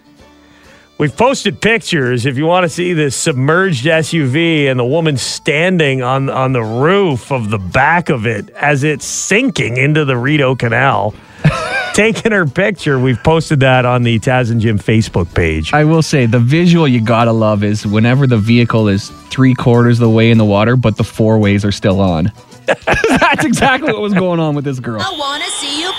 We've 0.99 1.15
posted 1.15 1.61
pictures 1.61 2.25
if 2.25 2.37
you 2.37 2.45
want 2.45 2.65
to 2.65 2.69
see 2.69 2.91
this 2.91 3.15
submerged 3.15 3.85
SUV 3.85 4.65
and 4.69 4.77
the 4.77 4.83
woman 4.83 5.15
standing 5.15 6.01
on 6.01 6.29
on 6.29 6.51
the 6.51 6.61
roof 6.61 7.31
of 7.31 7.49
the 7.49 7.57
back 7.57 8.09
of 8.09 8.27
it 8.27 8.49
as 8.49 8.83
it's 8.83 9.05
sinking 9.05 9.77
into 9.77 10.03
the 10.03 10.17
Rideau 10.17 10.57
Canal. 10.57 11.15
Taking 11.93 12.33
her 12.33 12.45
picture. 12.45 12.99
We've 12.99 13.21
posted 13.23 13.61
that 13.61 13.85
on 13.85 14.03
the 14.03 14.19
Taz 14.19 14.51
and 14.51 14.59
Jim 14.59 14.77
Facebook 14.77 15.33
page. 15.33 15.71
I 15.71 15.85
will 15.85 16.01
say 16.01 16.25
the 16.25 16.37
visual 16.37 16.85
you 16.85 16.99
gotta 16.99 17.31
love 17.31 17.63
is 17.63 17.87
whenever 17.87 18.27
the 18.27 18.37
vehicle 18.37 18.89
is 18.89 19.07
three 19.29 19.53
quarters 19.53 20.01
of 20.01 20.01
the 20.01 20.09
way 20.09 20.31
in 20.31 20.37
the 20.37 20.43
water, 20.43 20.75
but 20.75 20.97
the 20.97 21.05
four 21.05 21.39
ways 21.39 21.63
are 21.63 21.71
still 21.71 22.01
on. 22.01 22.29
That's 22.65 23.45
exactly 23.45 23.93
what 23.93 24.01
was 24.01 24.13
going 24.13 24.41
on 24.41 24.53
with 24.53 24.65
this 24.65 24.81
girl. 24.81 24.99
I 24.99 25.15
wanna 25.17 25.45
see 25.45 25.79
you 25.79 25.93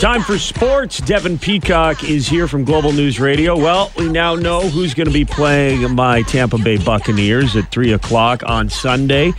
Time 0.00 0.20
for 0.20 0.38
sports. 0.38 1.00
Devin 1.00 1.38
Peacock 1.38 2.04
is 2.04 2.28
here 2.28 2.46
from 2.46 2.64
Global 2.64 2.92
News 2.92 3.18
Radio. 3.18 3.56
Well, 3.56 3.90
we 3.96 4.10
now 4.10 4.34
know 4.34 4.60
who's 4.68 4.92
going 4.92 5.06
to 5.06 5.12
be 5.12 5.24
playing 5.24 5.90
my 5.94 6.20
Tampa 6.22 6.58
Bay 6.58 6.76
Buccaneers 6.76 7.56
at 7.56 7.70
3 7.70 7.94
o'clock 7.94 8.42
on 8.44 8.68
Sunday 8.68 9.32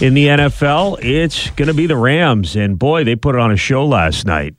in 0.00 0.14
the 0.14 0.28
NFL. 0.28 1.02
It's 1.02 1.50
going 1.50 1.66
to 1.66 1.74
be 1.74 1.86
the 1.88 1.96
Rams. 1.96 2.54
And 2.54 2.78
boy, 2.78 3.02
they 3.02 3.16
put 3.16 3.34
it 3.34 3.40
on 3.40 3.50
a 3.50 3.56
show 3.56 3.84
last 3.84 4.24
night. 4.24 4.54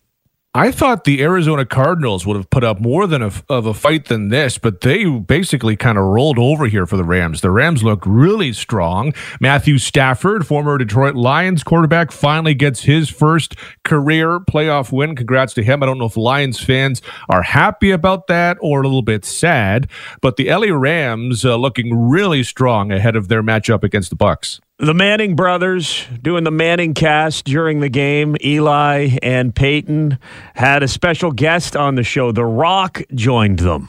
I 0.58 0.72
thought 0.72 1.04
the 1.04 1.22
Arizona 1.22 1.66
Cardinals 1.66 2.26
would 2.26 2.38
have 2.38 2.50
put 2.50 2.64
up 2.64 2.80
more 2.80 3.08
than 3.08 3.22
a, 3.22 3.30
of 3.50 3.66
a 3.66 3.74
fight 3.74 4.06
than 4.06 4.30
this, 4.30 4.58
but 4.58 4.80
they 4.80 5.04
basically 5.04 5.76
kind 5.76 5.98
of 5.98 6.06
rolled 6.06 6.40
over 6.40 6.68
here 6.68 6.86
for 6.86 6.96
the 6.96 7.04
Rams. 7.04 7.42
The 7.42 7.52
Rams 7.52 7.84
look 7.84 8.02
really 8.06 8.54
strong. 8.54 9.14
Matthew 9.42 9.78
Stafford, 9.78 10.48
former 10.48 10.78
Detroit 10.78 11.16
Lions 11.16 11.62
quarterback, 11.62 12.14
finally 12.14 12.54
gets 12.54 12.84
his 12.84 13.10
first 13.10 13.56
career 13.84 14.40
playoff 14.40 14.94
win. 14.94 15.18
Congrats 15.18 15.54
to 15.56 15.62
him. 15.62 15.84
I 15.84 15.88
don't 15.88 15.98
know 15.98 16.06
if 16.06 16.16
Lions 16.16 16.64
fans 16.64 17.02
are 17.28 17.42
happy 17.42 17.92
about 17.92 18.28
that 18.28 18.58
or 18.62 18.80
a 18.80 18.86
little 18.86 19.02
bit 19.02 19.26
sad, 19.26 19.90
but 20.22 20.38
the 20.38 20.50
LA 20.50 20.74
Rams 20.74 21.44
uh, 21.44 21.58
looking 21.58 21.94
really 22.08 22.44
strong 22.44 22.94
ahead 22.94 23.18
of 23.18 23.28
their 23.28 23.44
matchup 23.44 23.84
against 23.84 24.10
the 24.10 24.16
Bucks. 24.16 24.62
The 24.78 24.94
Manning 24.94 25.38
brothers 25.38 26.06
doing 26.22 26.44
the 26.44 26.52
Manning 26.52 26.94
cast 26.94 27.46
during 27.46 27.80
the 27.80 27.88
game. 27.88 28.36
Eli 28.44 29.18
and 29.24 29.56
Peyton 29.56 30.20
had 30.54 30.84
a 30.84 30.88
special 30.90 31.32
guest 31.32 31.78
on 31.78 31.96
the 31.96 32.04
show. 32.04 32.34
The 32.34 32.44
Rock 32.44 33.02
joined 33.14 33.60
them. 33.60 33.88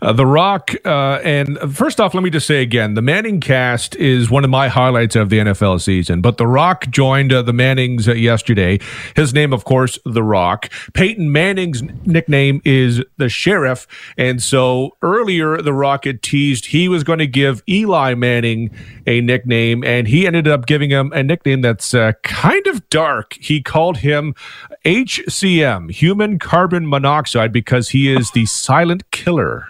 Uh, 0.00 0.12
the 0.12 0.26
Rock, 0.26 0.72
uh, 0.84 1.20
and 1.22 1.58
first 1.74 2.00
off, 2.00 2.12
let 2.14 2.24
me 2.24 2.30
just 2.30 2.46
say 2.46 2.60
again, 2.62 2.94
the 2.94 3.02
Manning 3.02 3.40
cast 3.40 3.94
is 3.96 4.30
one 4.30 4.42
of 4.42 4.50
my 4.50 4.68
highlights 4.68 5.14
of 5.14 5.30
the 5.30 5.38
NFL 5.38 5.80
season. 5.80 6.20
But 6.20 6.38
The 6.38 6.46
Rock 6.46 6.90
joined 6.90 7.32
uh, 7.32 7.42
the 7.42 7.52
Mannings 7.52 8.08
uh, 8.08 8.14
yesterday. 8.14 8.80
His 9.14 9.32
name, 9.32 9.52
of 9.52 9.64
course, 9.64 9.98
The 10.04 10.22
Rock. 10.22 10.70
Peyton 10.94 11.30
Manning's 11.30 11.82
nickname 12.04 12.60
is 12.64 13.02
the 13.16 13.28
Sheriff, 13.28 13.86
and 14.16 14.42
so 14.42 14.96
earlier 15.02 15.62
The 15.62 15.72
Rock 15.72 16.04
had 16.04 16.22
teased 16.22 16.66
he 16.66 16.88
was 16.88 17.04
going 17.04 17.20
to 17.20 17.26
give 17.26 17.62
Eli 17.68 18.14
Manning 18.14 18.70
a 19.06 19.20
nickname, 19.20 19.84
and 19.84 20.08
he 20.08 20.26
ended 20.26 20.48
up 20.48 20.66
giving 20.66 20.90
him 20.90 21.12
a 21.12 21.22
nickname 21.22 21.60
that's 21.60 21.94
uh, 21.94 22.12
kind 22.24 22.66
of 22.66 22.88
dark. 22.90 23.34
He 23.34 23.62
called 23.62 23.98
him 23.98 24.34
HCM, 24.84 25.90
Human 25.90 26.38
Carbon 26.38 26.88
Monoxide, 26.88 27.52
because 27.52 27.90
he 27.90 28.12
is 28.12 28.30
the 28.32 28.46
silent 28.46 29.10
killer. 29.10 29.66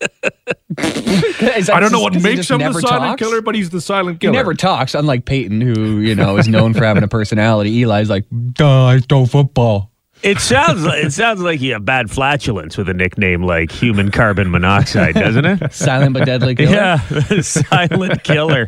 I 0.78 1.78
don't 1.80 1.92
know 1.92 2.00
what 2.00 2.14
makes 2.20 2.50
him 2.50 2.58
the 2.58 2.72
silent 2.80 3.18
killer, 3.18 3.40
but 3.40 3.54
he's 3.54 3.70
the 3.70 3.80
silent 3.80 4.20
killer. 4.20 4.32
He 4.32 4.36
never 4.36 4.54
talks, 4.54 4.94
unlike 4.94 5.24
Peyton, 5.24 5.60
who, 5.60 5.98
you 5.98 6.14
know, 6.14 6.36
is 6.38 6.48
known 6.48 6.74
for 6.74 6.84
having 6.84 7.04
a 7.04 7.08
personality. 7.08 7.82
Eli's 7.82 8.10
like, 8.10 8.24
duh, 8.52 8.86
I 8.86 8.98
throw 8.98 9.26
football. 9.26 9.91
It 10.22 10.38
sounds 10.38 10.84
like, 10.84 11.04
it 11.04 11.12
sounds 11.12 11.40
like 11.40 11.60
you 11.60 11.72
have 11.72 11.84
bad 11.84 12.10
flatulence 12.10 12.76
with 12.76 12.88
a 12.88 12.94
nickname 12.94 13.42
like 13.42 13.72
human 13.72 14.10
carbon 14.10 14.50
monoxide, 14.50 15.14
doesn't 15.14 15.44
it? 15.44 15.72
Silent 15.82 16.14
but 16.14 16.24
deadly 16.26 16.54
killer. 16.54 16.72
Yeah, 16.72 16.96
silent 17.40 18.22
killer. 18.22 18.66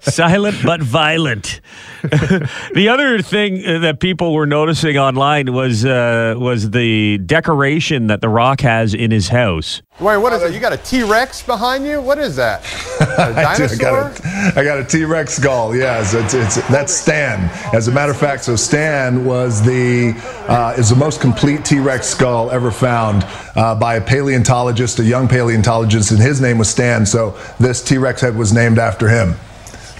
silent 0.00 0.56
but 0.64 0.82
violent. 0.82 1.60
the 2.02 2.88
other 2.90 3.22
thing 3.22 3.62
that 3.82 4.00
people 4.00 4.32
were 4.34 4.46
noticing 4.46 4.98
online 4.98 5.52
was 5.52 5.84
uh, 5.84 6.34
was 6.36 6.70
the 6.70 7.18
decoration 7.18 8.08
that 8.08 8.20
The 8.20 8.28
Rock 8.28 8.60
has 8.62 8.94
in 8.94 9.10
his 9.10 9.28
house. 9.28 9.80
Wait, 10.00 10.16
what 10.16 10.32
is 10.32 10.42
it? 10.42 10.52
You 10.52 10.58
got 10.58 10.72
a 10.72 10.76
T 10.76 11.04
Rex 11.04 11.40
behind 11.42 11.86
you? 11.86 12.00
What 12.00 12.18
is 12.18 12.34
that? 12.36 12.64
A 13.00 13.46
I 13.46 13.56
do. 13.56 13.64
I 13.64 13.76
got 13.76 14.20
a, 14.20 14.52
I 14.56 14.64
got 14.64 14.78
a 14.78 14.84
T-Rex 14.84 15.34
skull. 15.34 15.74
Yes, 15.74 16.14
it's, 16.14 16.34
it's 16.34 16.56
that's 16.68 16.92
Stan. 16.92 17.50
As 17.74 17.88
a 17.88 17.92
matter 17.92 18.12
of 18.12 18.18
fact, 18.18 18.44
so 18.44 18.56
Stan 18.56 19.24
was 19.24 19.62
the 19.62 20.14
uh, 20.48 20.63
is 20.72 20.88
the 20.88 20.96
most 20.96 21.20
complete 21.20 21.64
T-Rex 21.64 22.06
skull 22.06 22.50
ever 22.50 22.70
found 22.70 23.24
uh, 23.56 23.74
by 23.74 23.96
a 23.96 24.00
paleontologist, 24.00 24.98
a 24.98 25.04
young 25.04 25.28
paleontologist, 25.28 26.10
and 26.10 26.20
his 26.20 26.40
name 26.40 26.58
was 26.58 26.68
Stan. 26.68 27.04
So 27.04 27.38
this 27.60 27.82
T-Rex 27.82 28.20
head 28.20 28.36
was 28.36 28.52
named 28.52 28.78
after 28.78 29.08
him. 29.08 29.34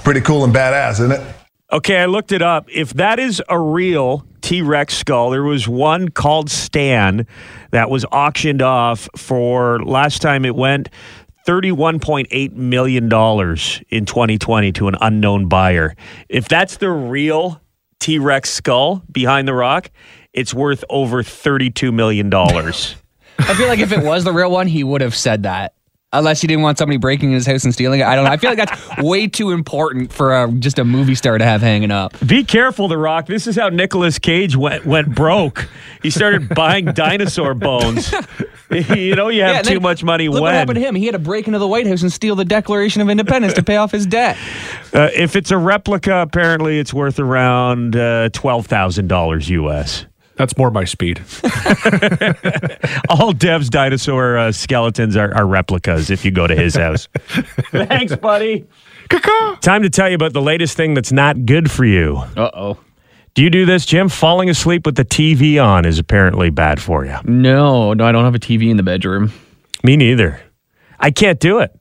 Pretty 0.02 0.20
cool 0.20 0.44
and 0.44 0.54
badass, 0.54 0.92
isn't 0.92 1.12
it? 1.12 1.34
Okay, 1.72 1.98
I 1.98 2.06
looked 2.06 2.30
it 2.30 2.42
up. 2.42 2.68
If 2.70 2.94
that 2.94 3.18
is 3.18 3.42
a 3.48 3.58
real 3.58 4.26
T 4.42 4.62
Rex 4.62 4.94
skull, 4.94 5.30
there 5.30 5.42
was 5.42 5.66
one 5.66 6.10
called 6.10 6.50
Stan 6.50 7.26
that 7.70 7.90
was 7.90 8.04
auctioned 8.12 8.62
off 8.62 9.08
for 9.16 9.82
last 9.82 10.20
time 10.20 10.44
it 10.44 10.54
went 10.54 10.90
$31.8 11.46 12.52
million 12.52 13.04
in 13.04 14.06
2020 14.06 14.72
to 14.72 14.88
an 14.88 14.96
unknown 15.00 15.48
buyer. 15.48 15.96
If 16.28 16.48
that's 16.48 16.76
the 16.76 16.90
real 16.90 17.60
T 17.98 18.18
Rex 18.18 18.50
skull 18.50 19.02
behind 19.10 19.48
the 19.48 19.54
rock, 19.54 19.90
it's 20.34 20.52
worth 20.52 20.84
over 20.90 21.22
$32 21.22 21.94
million. 21.94 22.32
I 23.38 23.54
feel 23.54 23.68
like 23.68 23.78
if 23.80 23.92
it 23.92 24.04
was 24.04 24.24
the 24.24 24.32
real 24.32 24.50
one, 24.50 24.66
he 24.66 24.84
would 24.84 25.00
have 25.00 25.14
said 25.14 25.44
that. 25.44 25.74
Unless 26.12 26.40
he 26.42 26.46
didn't 26.46 26.62
want 26.62 26.78
somebody 26.78 26.96
breaking 26.96 27.30
in 27.30 27.34
his 27.34 27.44
house 27.44 27.64
and 27.64 27.74
stealing 27.74 27.98
it. 27.98 28.04
I 28.04 28.14
don't 28.14 28.24
know. 28.24 28.30
I 28.30 28.36
feel 28.36 28.50
like 28.50 28.58
that's 28.68 28.98
way 29.02 29.26
too 29.26 29.50
important 29.50 30.12
for 30.12 30.32
uh, 30.32 30.46
just 30.52 30.78
a 30.78 30.84
movie 30.84 31.16
star 31.16 31.36
to 31.38 31.44
have 31.44 31.60
hanging 31.60 31.90
up. 31.90 32.14
Be 32.24 32.44
careful, 32.44 32.86
The 32.86 32.96
Rock. 32.96 33.26
This 33.26 33.48
is 33.48 33.56
how 33.56 33.68
Nicolas 33.68 34.20
Cage 34.20 34.54
went 34.54 34.86
went 34.86 35.12
broke. 35.12 35.68
He 36.04 36.10
started 36.10 36.48
buying 36.54 36.84
dinosaur 36.94 37.54
bones. 37.54 38.14
you 38.70 39.16
know, 39.16 39.26
you 39.26 39.42
have 39.42 39.56
and 39.56 39.66
too 39.66 39.74
then 39.74 39.82
much 39.82 40.04
money 40.04 40.28
Look 40.28 40.34
when. 40.34 40.42
what 40.42 40.54
happened 40.54 40.76
to 40.76 40.80
him. 40.82 40.94
He 40.94 41.06
had 41.06 41.14
to 41.14 41.18
break 41.18 41.48
into 41.48 41.58
the 41.58 41.66
White 41.66 41.88
House 41.88 42.02
and 42.02 42.12
steal 42.12 42.36
the 42.36 42.44
Declaration 42.44 43.02
of 43.02 43.10
Independence 43.10 43.54
to 43.54 43.64
pay 43.64 43.76
off 43.76 43.90
his 43.90 44.06
debt. 44.06 44.36
Uh, 44.92 45.08
if 45.16 45.34
it's 45.34 45.50
a 45.50 45.58
replica, 45.58 46.18
apparently 46.18 46.78
it's 46.78 46.94
worth 46.94 47.18
around 47.18 47.96
uh, 47.96 48.28
twelve 48.28 48.66
thousand 48.66 49.08
dollars 49.08 49.50
US. 49.50 50.06
That's 50.36 50.56
more 50.56 50.70
my 50.70 50.84
speed. 50.84 51.22
All 53.08 53.32
Dev's 53.32 53.70
dinosaur 53.70 54.36
uh, 54.36 54.52
skeletons 54.52 55.16
are, 55.16 55.32
are 55.34 55.46
replicas. 55.46 56.10
If 56.10 56.24
you 56.24 56.30
go 56.32 56.46
to 56.46 56.56
his 56.56 56.74
house. 56.74 57.08
Thanks, 57.70 58.16
buddy. 58.16 58.66
Time 59.60 59.82
to 59.82 59.90
tell 59.90 60.08
you 60.08 60.16
about 60.16 60.32
the 60.32 60.42
latest 60.42 60.76
thing 60.76 60.94
that's 60.94 61.12
not 61.12 61.46
good 61.46 61.70
for 61.70 61.84
you. 61.84 62.16
Uh 62.36 62.50
oh. 62.52 62.78
Do 63.34 63.42
you 63.42 63.50
do 63.50 63.66
this, 63.66 63.84
Jim? 63.84 64.08
Falling 64.08 64.48
asleep 64.48 64.86
with 64.86 64.94
the 64.94 65.04
TV 65.04 65.62
on 65.62 65.84
is 65.84 65.98
apparently 65.98 66.50
bad 66.50 66.80
for 66.80 67.04
you. 67.04 67.16
No, 67.24 67.92
no, 67.92 68.04
I 68.06 68.12
don't 68.12 68.24
have 68.24 68.34
a 68.34 68.38
TV 68.38 68.70
in 68.70 68.76
the 68.76 68.82
bedroom. 68.82 69.32
Me 69.82 69.96
neither. 69.96 70.40
I 71.00 71.10
can't 71.10 71.40
do 71.40 71.58
it. 71.58 71.72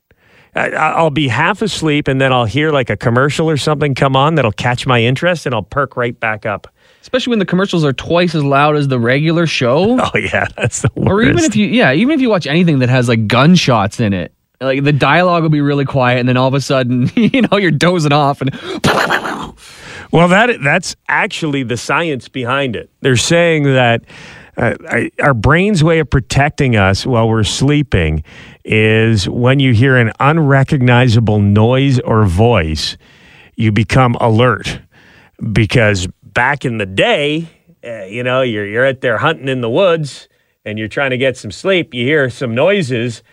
I, 0.55 0.69
I'll 0.71 1.09
be 1.09 1.27
half 1.27 1.61
asleep 1.61 2.07
and 2.07 2.19
then 2.19 2.33
I'll 2.33 2.45
hear 2.45 2.71
like 2.71 2.89
a 2.89 2.97
commercial 2.97 3.49
or 3.49 3.57
something 3.57 3.95
come 3.95 4.15
on 4.15 4.35
that'll 4.35 4.51
catch 4.51 4.85
my 4.85 5.01
interest 5.01 5.45
and 5.45 5.53
I'll 5.53 5.63
perk 5.63 5.95
right 5.95 6.19
back 6.19 6.45
up. 6.45 6.67
Especially 7.03 7.31
when 7.31 7.39
the 7.39 7.45
commercials 7.45 7.83
are 7.85 7.93
twice 7.93 8.33
as 8.33 8.43
loud 8.43 8.75
as 8.77 8.87
the 8.87 8.97
regular 8.99 9.45
show. 9.45 9.99
Oh 9.99 10.17
yeah, 10.17 10.47
that's 10.57 10.81
the 10.81 10.89
worst. 10.95 11.09
Or 11.11 11.21
even 11.21 11.39
if 11.43 11.55
you, 11.55 11.67
yeah, 11.67 11.91
even 11.93 12.15
if 12.15 12.21
you 12.21 12.29
watch 12.29 12.47
anything 12.47 12.79
that 12.79 12.89
has 12.89 13.07
like 13.09 13.27
gunshots 13.27 13.99
in 13.99 14.13
it, 14.13 14.33
like 14.61 14.83
the 14.83 14.93
dialogue 14.93 15.43
will 15.43 15.49
be 15.49 15.61
really 15.61 15.83
quiet, 15.85 16.19
and 16.19 16.27
then 16.29 16.37
all 16.37 16.47
of 16.47 16.53
a 16.55 16.61
sudden, 16.61 17.11
you 17.15 17.41
know, 17.43 17.57
you're 17.57 17.71
dozing 17.71 18.13
off, 18.13 18.41
and 18.41 18.51
Well, 20.11 20.27
that 20.29 20.61
that's 20.63 20.95
actually 21.07 21.63
the 21.63 21.75
science 21.77 22.29
behind 22.29 22.75
it. 22.75 22.89
They're 23.01 23.17
saying 23.17 23.63
that 23.63 24.03
uh, 24.57 24.75
I- 24.87 25.11
our 25.19 25.33
brain's 25.33 25.83
way 25.83 25.99
of 25.99 26.09
protecting 26.09 26.75
us 26.75 27.05
while 27.05 27.27
we're 27.27 27.43
sleeping 27.43 28.23
is 28.63 29.27
when 29.27 29.59
you 29.59 29.73
hear 29.73 29.97
an 29.97 30.11
unrecognizable 30.19 31.39
noise 31.39 31.99
or 31.99 32.23
voice, 32.25 32.95
you 33.55 33.71
become 33.71 34.15
alert. 34.21 34.79
Because 35.51 36.07
back 36.33 36.65
in 36.65 36.77
the 36.77 36.85
day, 36.85 37.47
uh, 37.83 38.05
you 38.05 38.23
know, 38.23 38.41
you're 38.41 38.65
you're 38.65 38.85
out 38.85 39.01
there 39.01 39.17
hunting 39.17 39.47
in 39.47 39.61
the 39.61 39.69
woods 39.69 40.27
and 40.65 40.79
you're 40.79 40.87
trying 40.87 41.11
to 41.11 41.17
get 41.17 41.37
some 41.37 41.51
sleep. 41.51 41.93
You 41.93 42.05
hear 42.05 42.29
some 42.29 42.55
noises. 42.55 43.23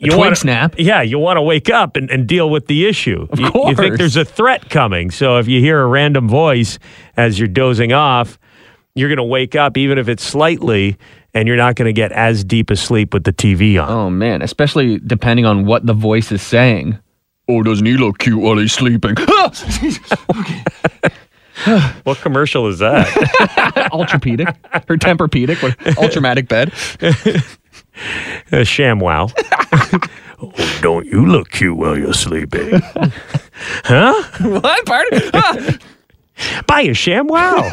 twig 0.00 0.16
wanna- 0.16 0.36
snap. 0.36 0.74
Yeah, 0.78 1.02
you 1.02 1.18
want 1.18 1.36
to 1.36 1.42
wake 1.42 1.70
up 1.70 1.96
and, 1.96 2.10
and 2.10 2.26
deal 2.26 2.50
with 2.50 2.66
the 2.66 2.86
issue. 2.86 3.26
Of 3.30 3.38
you, 3.38 3.50
you 3.54 3.74
think 3.74 3.98
there's 3.98 4.16
a 4.16 4.24
threat 4.24 4.70
coming. 4.70 5.10
So 5.10 5.38
if 5.38 5.48
you 5.48 5.60
hear 5.60 5.80
a 5.80 5.86
random 5.86 6.28
voice 6.28 6.78
as 7.16 7.38
you're 7.38 7.48
dozing 7.48 7.92
off, 7.92 8.38
you're 8.94 9.08
going 9.08 9.18
to 9.18 9.24
wake 9.24 9.54
up, 9.54 9.76
even 9.76 9.98
if 9.98 10.08
it's 10.08 10.24
slightly, 10.24 10.96
and 11.34 11.46
you're 11.46 11.56
not 11.56 11.76
going 11.76 11.86
to 11.86 11.92
get 11.92 12.10
as 12.12 12.42
deep 12.42 12.70
asleep 12.70 13.14
with 13.14 13.24
the 13.24 13.32
TV 13.32 13.80
on. 13.80 13.90
oh 13.90 14.10
man, 14.10 14.42
especially 14.42 14.98
depending 14.98 15.44
on 15.44 15.66
what 15.66 15.86
the 15.86 15.94
voice 15.94 16.32
is 16.32 16.42
saying. 16.42 16.98
Oh, 17.50 17.62
doesn't 17.62 17.86
he 17.86 17.96
look 17.96 18.18
cute 18.18 18.40
while 18.40 18.58
he's 18.58 18.72
sleeping? 18.72 19.14
What 22.04 22.18
commercial 22.18 22.66
is 22.68 22.78
that? 22.78 23.06
Ultrapedic 23.92 24.54
Her 24.88 24.96
Tempur-Pedic 24.96 25.56
Ultramatic 25.96 26.48
bed. 26.48 26.68
a 28.52 28.64
ShamWow. 28.64 29.32
oh, 30.42 30.78
don't 30.80 31.06
you 31.06 31.26
look 31.26 31.50
cute 31.50 31.76
while 31.76 31.98
you're 31.98 32.14
sleeping? 32.14 32.80
huh? 33.84 34.22
what? 34.40 34.86
Pardon? 34.86 35.30
Ah! 35.34 35.78
Buy 36.66 36.82
a 36.82 36.90
ShamWow. 36.90 37.66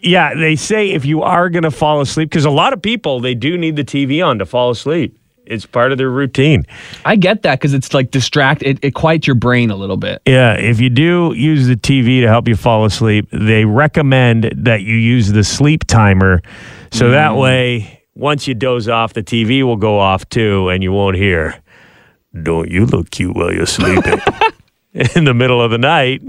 yeah, 0.00 0.34
they 0.34 0.56
say 0.56 0.90
if 0.90 1.04
you 1.04 1.22
are 1.22 1.48
going 1.48 1.62
to 1.62 1.70
fall 1.70 2.00
asleep, 2.00 2.30
because 2.30 2.44
a 2.44 2.50
lot 2.50 2.72
of 2.72 2.82
people, 2.82 3.20
they 3.20 3.34
do 3.34 3.56
need 3.56 3.76
the 3.76 3.84
TV 3.84 4.24
on 4.24 4.38
to 4.40 4.46
fall 4.46 4.70
asleep. 4.70 5.16
It's 5.46 5.66
part 5.66 5.92
of 5.92 5.98
their 5.98 6.10
routine. 6.10 6.64
I 7.04 7.16
get 7.16 7.42
that 7.42 7.60
because 7.60 7.74
it's 7.74 7.92
like 7.92 8.10
distract. 8.10 8.62
It, 8.62 8.78
it 8.82 8.94
quiets 8.94 9.26
your 9.26 9.36
brain 9.36 9.70
a 9.70 9.76
little 9.76 9.96
bit. 9.96 10.22
Yeah, 10.26 10.54
if 10.54 10.80
you 10.80 10.90
do 10.90 11.34
use 11.34 11.66
the 11.66 11.76
TV 11.76 12.20
to 12.22 12.28
help 12.28 12.48
you 12.48 12.56
fall 12.56 12.84
asleep, 12.84 13.28
they 13.30 13.64
recommend 13.64 14.52
that 14.56 14.82
you 14.82 14.94
use 14.94 15.32
the 15.32 15.44
sleep 15.44 15.84
timer. 15.84 16.40
So 16.92 17.06
mm. 17.06 17.10
that 17.10 17.36
way, 17.36 18.04
once 18.14 18.46
you 18.46 18.54
doze 18.54 18.88
off, 18.88 19.12
the 19.12 19.22
TV 19.22 19.62
will 19.62 19.76
go 19.76 19.98
off 19.98 20.28
too, 20.28 20.68
and 20.68 20.82
you 20.82 20.92
won't 20.92 21.16
hear, 21.16 21.60
Don't 22.42 22.70
you 22.70 22.86
look 22.86 23.10
cute 23.10 23.34
while 23.34 23.52
you're 23.52 23.66
sleeping 23.66 24.20
in 24.92 25.24
the 25.24 25.34
middle 25.34 25.60
of 25.60 25.70
the 25.70 25.78
night. 25.78 26.22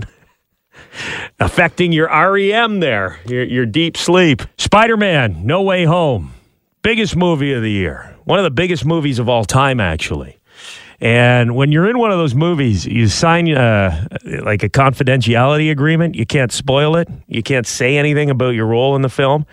Affecting 1.39 1.91
your 1.91 2.07
REM 2.07 2.79
there, 2.79 3.19
your, 3.25 3.43
your 3.43 3.65
deep 3.65 3.97
sleep. 3.97 4.41
Spider 4.57 4.97
Man, 4.97 5.45
No 5.45 5.61
Way 5.61 5.83
Home. 5.85 6.33
Biggest 6.81 7.15
movie 7.15 7.51
of 7.53 7.61
the 7.61 7.71
year. 7.71 8.14
One 8.25 8.39
of 8.39 8.43
the 8.43 8.51
biggest 8.51 8.85
movies 8.85 9.19
of 9.19 9.29
all 9.29 9.45
time, 9.45 9.79
actually. 9.79 10.39
And 10.99 11.55
when 11.55 11.71
you're 11.71 11.89
in 11.89 11.99
one 11.99 12.11
of 12.11 12.17
those 12.17 12.35
movies, 12.35 12.85
you 12.85 13.07
sign 13.07 13.51
uh, 13.53 14.07
like 14.41 14.63
a 14.63 14.69
confidentiality 14.69 15.69
agreement. 15.69 16.15
You 16.15 16.25
can't 16.25 16.51
spoil 16.51 16.95
it. 16.95 17.07
You 17.27 17.43
can't 17.43 17.67
say 17.67 17.97
anything 17.97 18.29
about 18.29 18.55
your 18.55 18.65
role 18.65 18.95
in 18.95 19.01
the 19.01 19.09
film. 19.09 19.45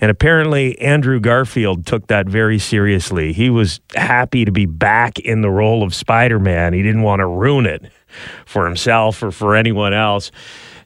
And 0.00 0.10
apparently, 0.10 0.78
Andrew 0.78 1.20
Garfield 1.20 1.86
took 1.86 2.06
that 2.08 2.26
very 2.26 2.58
seriously. 2.58 3.32
He 3.32 3.48
was 3.50 3.80
happy 3.94 4.44
to 4.44 4.52
be 4.52 4.66
back 4.66 5.18
in 5.18 5.40
the 5.40 5.50
role 5.50 5.82
of 5.82 5.94
Spider 5.94 6.38
Man. 6.38 6.74
He 6.74 6.82
didn't 6.82 7.02
want 7.02 7.20
to 7.20 7.26
ruin 7.26 7.66
it 7.66 7.90
for 8.44 8.66
himself 8.66 9.22
or 9.22 9.30
for 9.30 9.56
anyone 9.56 9.94
else. 9.94 10.30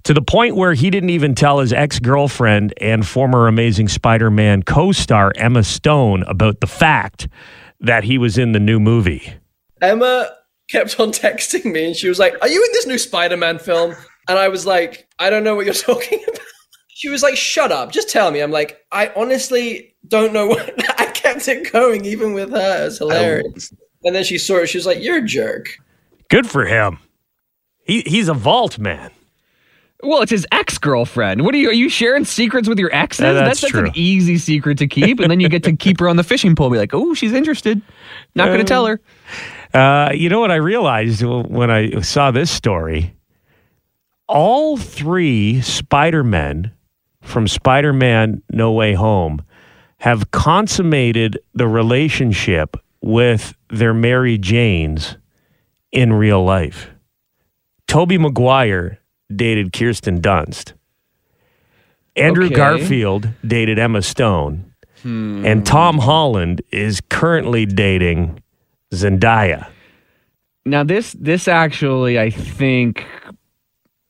To 0.04 0.14
the 0.14 0.22
point 0.22 0.56
where 0.56 0.72
he 0.72 0.90
didn't 0.90 1.10
even 1.10 1.34
tell 1.34 1.58
his 1.58 1.72
ex 1.72 1.98
girlfriend 1.98 2.72
and 2.80 3.06
former 3.06 3.46
Amazing 3.46 3.88
Spider 3.88 4.30
Man 4.30 4.62
co 4.62 4.92
star 4.92 5.32
Emma 5.36 5.62
Stone 5.62 6.22
about 6.24 6.60
the 6.60 6.66
fact 6.66 7.28
that 7.80 8.04
he 8.04 8.18
was 8.18 8.38
in 8.38 8.52
the 8.52 8.60
new 8.60 8.80
movie. 8.80 9.34
Emma 9.80 10.30
kept 10.68 10.98
on 11.00 11.08
texting 11.12 11.72
me 11.72 11.86
and 11.86 11.96
she 11.96 12.08
was 12.08 12.18
like, 12.18 12.34
Are 12.42 12.48
you 12.48 12.64
in 12.64 12.72
this 12.72 12.86
new 12.86 12.98
Spider 12.98 13.36
Man 13.36 13.58
film? 13.58 13.94
And 14.28 14.38
I 14.38 14.48
was 14.48 14.66
like, 14.66 15.08
I 15.18 15.30
don't 15.30 15.44
know 15.44 15.54
what 15.54 15.64
you're 15.64 15.74
talking 15.74 16.22
about. 16.26 16.40
She 16.88 17.08
was 17.08 17.22
like, 17.22 17.36
Shut 17.36 17.72
up, 17.72 17.92
just 17.92 18.08
tell 18.08 18.30
me. 18.30 18.40
I'm 18.40 18.50
like, 18.50 18.78
I 18.92 19.12
honestly 19.16 19.94
don't 20.08 20.32
know 20.32 20.46
what. 20.46 20.72
I 21.00 21.06
kept 21.06 21.46
it 21.48 21.72
going 21.72 22.04
even 22.04 22.32
with 22.32 22.50
her. 22.50 22.82
It 22.82 22.84
was 22.84 22.98
hilarious. 22.98 23.72
And 24.02 24.14
then 24.14 24.24
she 24.24 24.38
saw 24.38 24.56
it. 24.56 24.68
She 24.68 24.78
was 24.78 24.86
like, 24.86 25.02
You're 25.02 25.18
a 25.18 25.24
jerk. 25.24 25.78
Good 26.28 26.46
for 26.48 26.64
him. 26.64 26.98
He, 27.84 28.02
he's 28.02 28.28
a 28.28 28.34
vault 28.34 28.78
man. 28.78 29.10
Well, 30.02 30.22
it's 30.22 30.30
his 30.30 30.46
ex 30.52 30.78
girlfriend. 30.78 31.44
What 31.44 31.54
are 31.54 31.58
you? 31.58 31.70
Are 31.70 31.74
you 31.74 31.88
sharing 31.88 32.24
secrets 32.24 32.68
with 32.68 32.78
your 32.78 32.94
exes? 32.94 33.22
Yeah, 33.22 33.32
that's 33.32 33.60
that's 33.60 33.72
true. 33.72 33.86
an 33.86 33.92
easy 33.94 34.38
secret 34.38 34.78
to 34.78 34.86
keep, 34.86 35.20
and 35.20 35.30
then 35.30 35.40
you 35.40 35.48
get 35.48 35.62
to 35.64 35.76
keep 35.76 36.00
her 36.00 36.08
on 36.08 36.16
the 36.16 36.24
fishing 36.24 36.54
pole. 36.54 36.70
Be 36.70 36.78
like, 36.78 36.94
oh, 36.94 37.14
she's 37.14 37.32
interested. 37.32 37.82
Not 38.34 38.46
going 38.46 38.60
to 38.60 38.64
tell 38.64 38.86
her. 38.86 39.00
Uh, 39.74 40.12
you 40.12 40.28
know 40.28 40.40
what 40.40 40.50
I 40.50 40.56
realized 40.56 41.22
when 41.22 41.70
I 41.70 42.00
saw 42.00 42.30
this 42.30 42.50
story? 42.50 43.14
All 44.26 44.76
three 44.76 45.60
Spider 45.60 46.24
Men 46.24 46.72
from 47.20 47.46
Spider 47.46 47.92
Man 47.92 48.42
No 48.50 48.72
Way 48.72 48.94
Home 48.94 49.42
have 49.98 50.30
consummated 50.30 51.38
the 51.52 51.68
relationship 51.68 52.76
with 53.02 53.54
their 53.68 53.92
Mary 53.92 54.38
Janes 54.38 55.16
in 55.92 56.12
real 56.12 56.42
life. 56.42 56.90
Tobey 57.86 58.18
Maguire 58.18 58.99
dated 59.34 59.72
Kirsten 59.72 60.20
Dunst. 60.20 60.72
Andrew 62.16 62.46
Okay. 62.46 62.54
Garfield 62.54 63.28
dated 63.46 63.78
Emma 63.78 64.02
Stone. 64.02 64.70
And 65.02 65.60
hmm. 65.60 65.62
Tom 65.62 65.98
Holland 65.98 66.60
is 66.70 67.00
currently 67.08 67.64
dating 67.64 68.42
Zendaya. 68.92 69.68
Now 70.66 70.84
this 70.84 71.16
this 71.18 71.48
actually 71.48 72.18
I 72.18 72.28
think 72.30 73.06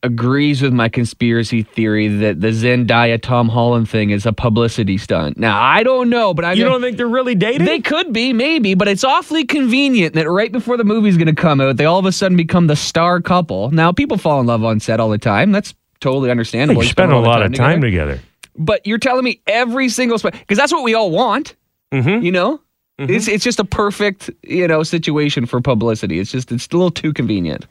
agrees 0.03 0.63
with 0.63 0.73
my 0.73 0.89
conspiracy 0.89 1.63
theory 1.63 2.09
that 2.09 2.41
the 2.41 2.49
Zendaya 2.49 3.21
Tom 3.21 3.49
Holland 3.49 3.89
thing 3.89 4.11
is 4.11 4.25
a 4.25 4.33
publicity 4.33 4.97
stunt. 4.97 5.37
Now 5.37 5.61
I 5.61 5.83
don't 5.83 6.09
know, 6.09 6.33
but 6.33 6.45
I 6.45 6.55
You 6.55 6.65
don't 6.65 6.81
think 6.81 6.97
they're 6.97 7.07
really 7.07 7.35
dating? 7.35 7.67
They 7.67 7.81
could 7.81 8.13
be, 8.13 8.33
maybe, 8.33 8.75
but 8.75 8.89
it's 8.89 9.05
awfully 9.05 9.45
convenient 9.45 10.15
that 10.15 10.29
right 10.29 10.51
before 10.51 10.77
the 10.77 10.85
movie's 10.85 11.17
going 11.17 11.35
to 11.35 11.35
come 11.35 11.61
out, 11.61 11.77
they 11.77 11.85
all 11.85 11.99
of 11.99 12.07
a 12.07 12.13
sudden 12.13 12.37
become 12.37 12.67
the 12.67 12.77
star 12.77 13.21
couple. 13.21 13.71
Now 13.71 13.93
people 13.93 14.17
fall 14.17 14.41
in 14.41 14.47
love 14.47 14.65
on 14.65 14.81
set 14.81 15.01
all 15.01 15.11
the 15.11 15.19
time. 15.19 15.53
That's 15.53 15.75
totally 16.01 16.31
understandable. 16.31 16.81
They 16.81 16.89
spend 16.89 17.13
a 17.13 17.19
lot 17.19 17.43
of 17.43 17.53
time 17.53 17.81
together. 17.81 18.21
But 18.57 18.87
you're 18.87 18.99
telling 18.99 19.25
me 19.25 19.41
every 19.47 19.89
single 19.89 20.19
spot 20.19 20.33
because 20.33 20.59
that's 20.59 20.73
what 20.73 20.83
we 20.83 20.95
all 20.95 21.11
want. 21.11 21.57
Mm-hmm. 21.93 22.25
You 22.25 22.33
know, 22.33 22.61
it's 22.99 23.29
it's 23.29 23.45
just 23.45 23.59
a 23.61 23.65
perfect 23.65 24.31
you 24.43 24.67
know 24.67 24.83
situation 24.83 25.47
for 25.47 25.61
publicity. 25.61 26.19
It's 26.19 26.31
just 26.31 26.53
it's 26.53 26.69
a 26.69 26.73
little 26.73 26.91
too 26.91 27.13
convenient. 27.13 27.67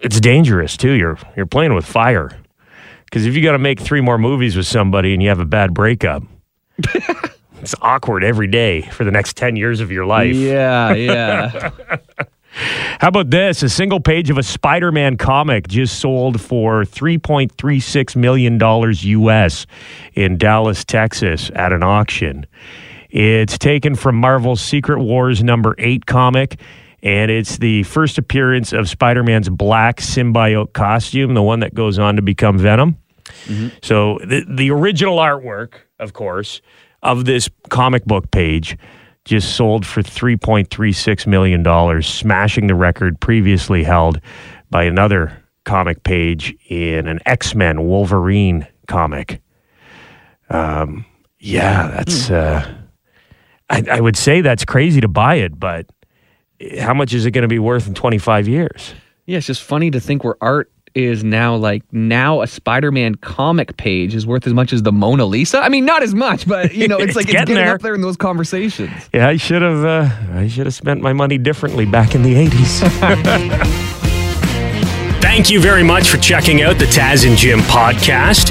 It's 0.00 0.20
dangerous 0.20 0.76
too. 0.76 0.92
You're 0.92 1.18
you're 1.36 1.46
playing 1.46 1.74
with 1.74 1.84
fire. 1.84 2.36
Because 3.04 3.26
if 3.26 3.34
you 3.34 3.42
got 3.42 3.52
to 3.52 3.58
make 3.58 3.80
three 3.80 4.00
more 4.00 4.18
movies 4.18 4.56
with 4.56 4.66
somebody 4.66 5.12
and 5.12 5.22
you 5.22 5.28
have 5.30 5.40
a 5.40 5.44
bad 5.44 5.74
breakup, 5.74 6.22
it's 7.60 7.74
awkward 7.82 8.22
every 8.22 8.46
day 8.46 8.82
for 8.82 9.04
the 9.04 9.10
next 9.10 9.36
ten 9.36 9.56
years 9.56 9.80
of 9.80 9.90
your 9.90 10.06
life. 10.06 10.34
Yeah, 10.34 10.94
yeah. 10.94 11.70
How 12.52 13.08
about 13.08 13.30
this? 13.30 13.62
A 13.62 13.68
single 13.68 14.00
page 14.00 14.28
of 14.28 14.36
a 14.36 14.42
Spider 14.42 14.90
Man 14.90 15.16
comic 15.16 15.68
just 15.68 16.00
sold 16.00 16.40
for 16.40 16.82
$3.36 16.82 18.16
million 18.16 18.58
US 18.60 19.66
in 20.14 20.36
Dallas, 20.36 20.84
Texas 20.84 21.50
at 21.54 21.72
an 21.72 21.84
auction. 21.84 22.46
It's 23.10 23.56
taken 23.56 23.94
from 23.94 24.16
Marvel's 24.16 24.60
Secret 24.60 25.00
Wars 25.00 25.42
number 25.42 25.74
eight 25.78 26.06
comic, 26.06 26.60
and 27.02 27.30
it's 27.30 27.58
the 27.58 27.82
first 27.84 28.18
appearance 28.18 28.72
of 28.72 28.88
Spider 28.88 29.22
Man's 29.22 29.48
black 29.48 29.98
symbiote 29.98 30.72
costume, 30.72 31.34
the 31.34 31.42
one 31.42 31.60
that 31.60 31.74
goes 31.74 31.98
on 31.98 32.16
to 32.16 32.22
become 32.22 32.58
Venom. 32.58 32.96
So 33.82 34.18
the, 34.24 34.44
the 34.48 34.70
original 34.70 35.16
artwork, 35.18 35.74
of 35.98 36.12
course, 36.12 36.60
of 37.02 37.24
this 37.24 37.48
comic 37.68 38.04
book 38.04 38.30
page 38.30 38.76
just 39.24 39.56
sold 39.56 39.86
for 39.86 40.02
$3.36 40.02 41.26
million, 41.26 42.02
smashing 42.02 42.66
the 42.66 42.74
record 42.74 43.20
previously 43.20 43.84
held 43.84 44.20
by 44.70 44.84
another 44.84 45.44
comic 45.64 46.02
page 46.02 46.54
in 46.68 47.06
an 47.06 47.20
X 47.26 47.54
Men 47.54 47.86
Wolverine 47.86 48.66
comic. 48.88 49.40
Um, 50.48 51.04
yeah, 51.38 51.88
that's, 51.88 52.30
uh, 52.30 52.74
I, 53.68 53.84
I 53.90 54.00
would 54.00 54.16
say 54.16 54.40
that's 54.40 54.64
crazy 54.64 55.00
to 55.00 55.08
buy 55.08 55.36
it, 55.36 55.58
but 55.58 55.86
how 56.78 56.94
much 56.94 57.12
is 57.14 57.26
it 57.26 57.30
going 57.32 57.42
to 57.42 57.48
be 57.48 57.58
worth 57.58 57.86
in 57.86 57.94
25 57.94 58.48
years? 58.48 58.94
Yeah, 59.26 59.38
it's 59.38 59.46
just 59.46 59.62
funny 59.62 59.90
to 59.92 60.00
think 60.00 60.24
where 60.24 60.36
art 60.40 60.70
is 60.94 61.22
now 61.22 61.54
like 61.54 61.84
now 61.92 62.42
a 62.42 62.48
Spider-Man 62.48 63.14
comic 63.14 63.76
page 63.76 64.12
is 64.12 64.26
worth 64.26 64.44
as 64.46 64.52
much 64.52 64.72
as 64.72 64.82
the 64.82 64.90
Mona 64.90 65.24
Lisa. 65.24 65.58
I 65.60 65.68
mean, 65.68 65.84
not 65.84 66.02
as 66.02 66.14
much, 66.16 66.48
but 66.48 66.74
you 66.74 66.88
know, 66.88 66.96
it's, 66.98 67.04
It's 67.10 67.16
like 67.16 67.24
it's 67.26 67.32
getting 67.32 67.54
getting 67.54 67.64
there. 67.64 67.74
up 67.76 67.80
there 67.80 67.94
in 67.94 68.00
those 68.00 68.16
conversations. 68.16 68.90
Yeah, 69.14 69.28
I 69.28 69.36
should 69.36 69.62
have. 69.62 69.84
Uh, 69.84 70.08
I 70.34 70.48
should 70.48 70.66
have 70.66 70.74
spent 70.74 71.00
my 71.00 71.12
money 71.12 71.38
differently 71.38 71.86
back 71.86 72.16
in 72.16 72.22
the 72.24 72.34
eighties. 72.34 72.80
Thank 75.20 75.48
you 75.48 75.60
very 75.60 75.84
much 75.84 76.08
for 76.08 76.16
checking 76.18 76.62
out 76.62 76.78
the 76.78 76.86
Taz 76.86 77.24
and 77.26 77.36
Jim 77.36 77.60
podcast. 77.60 78.50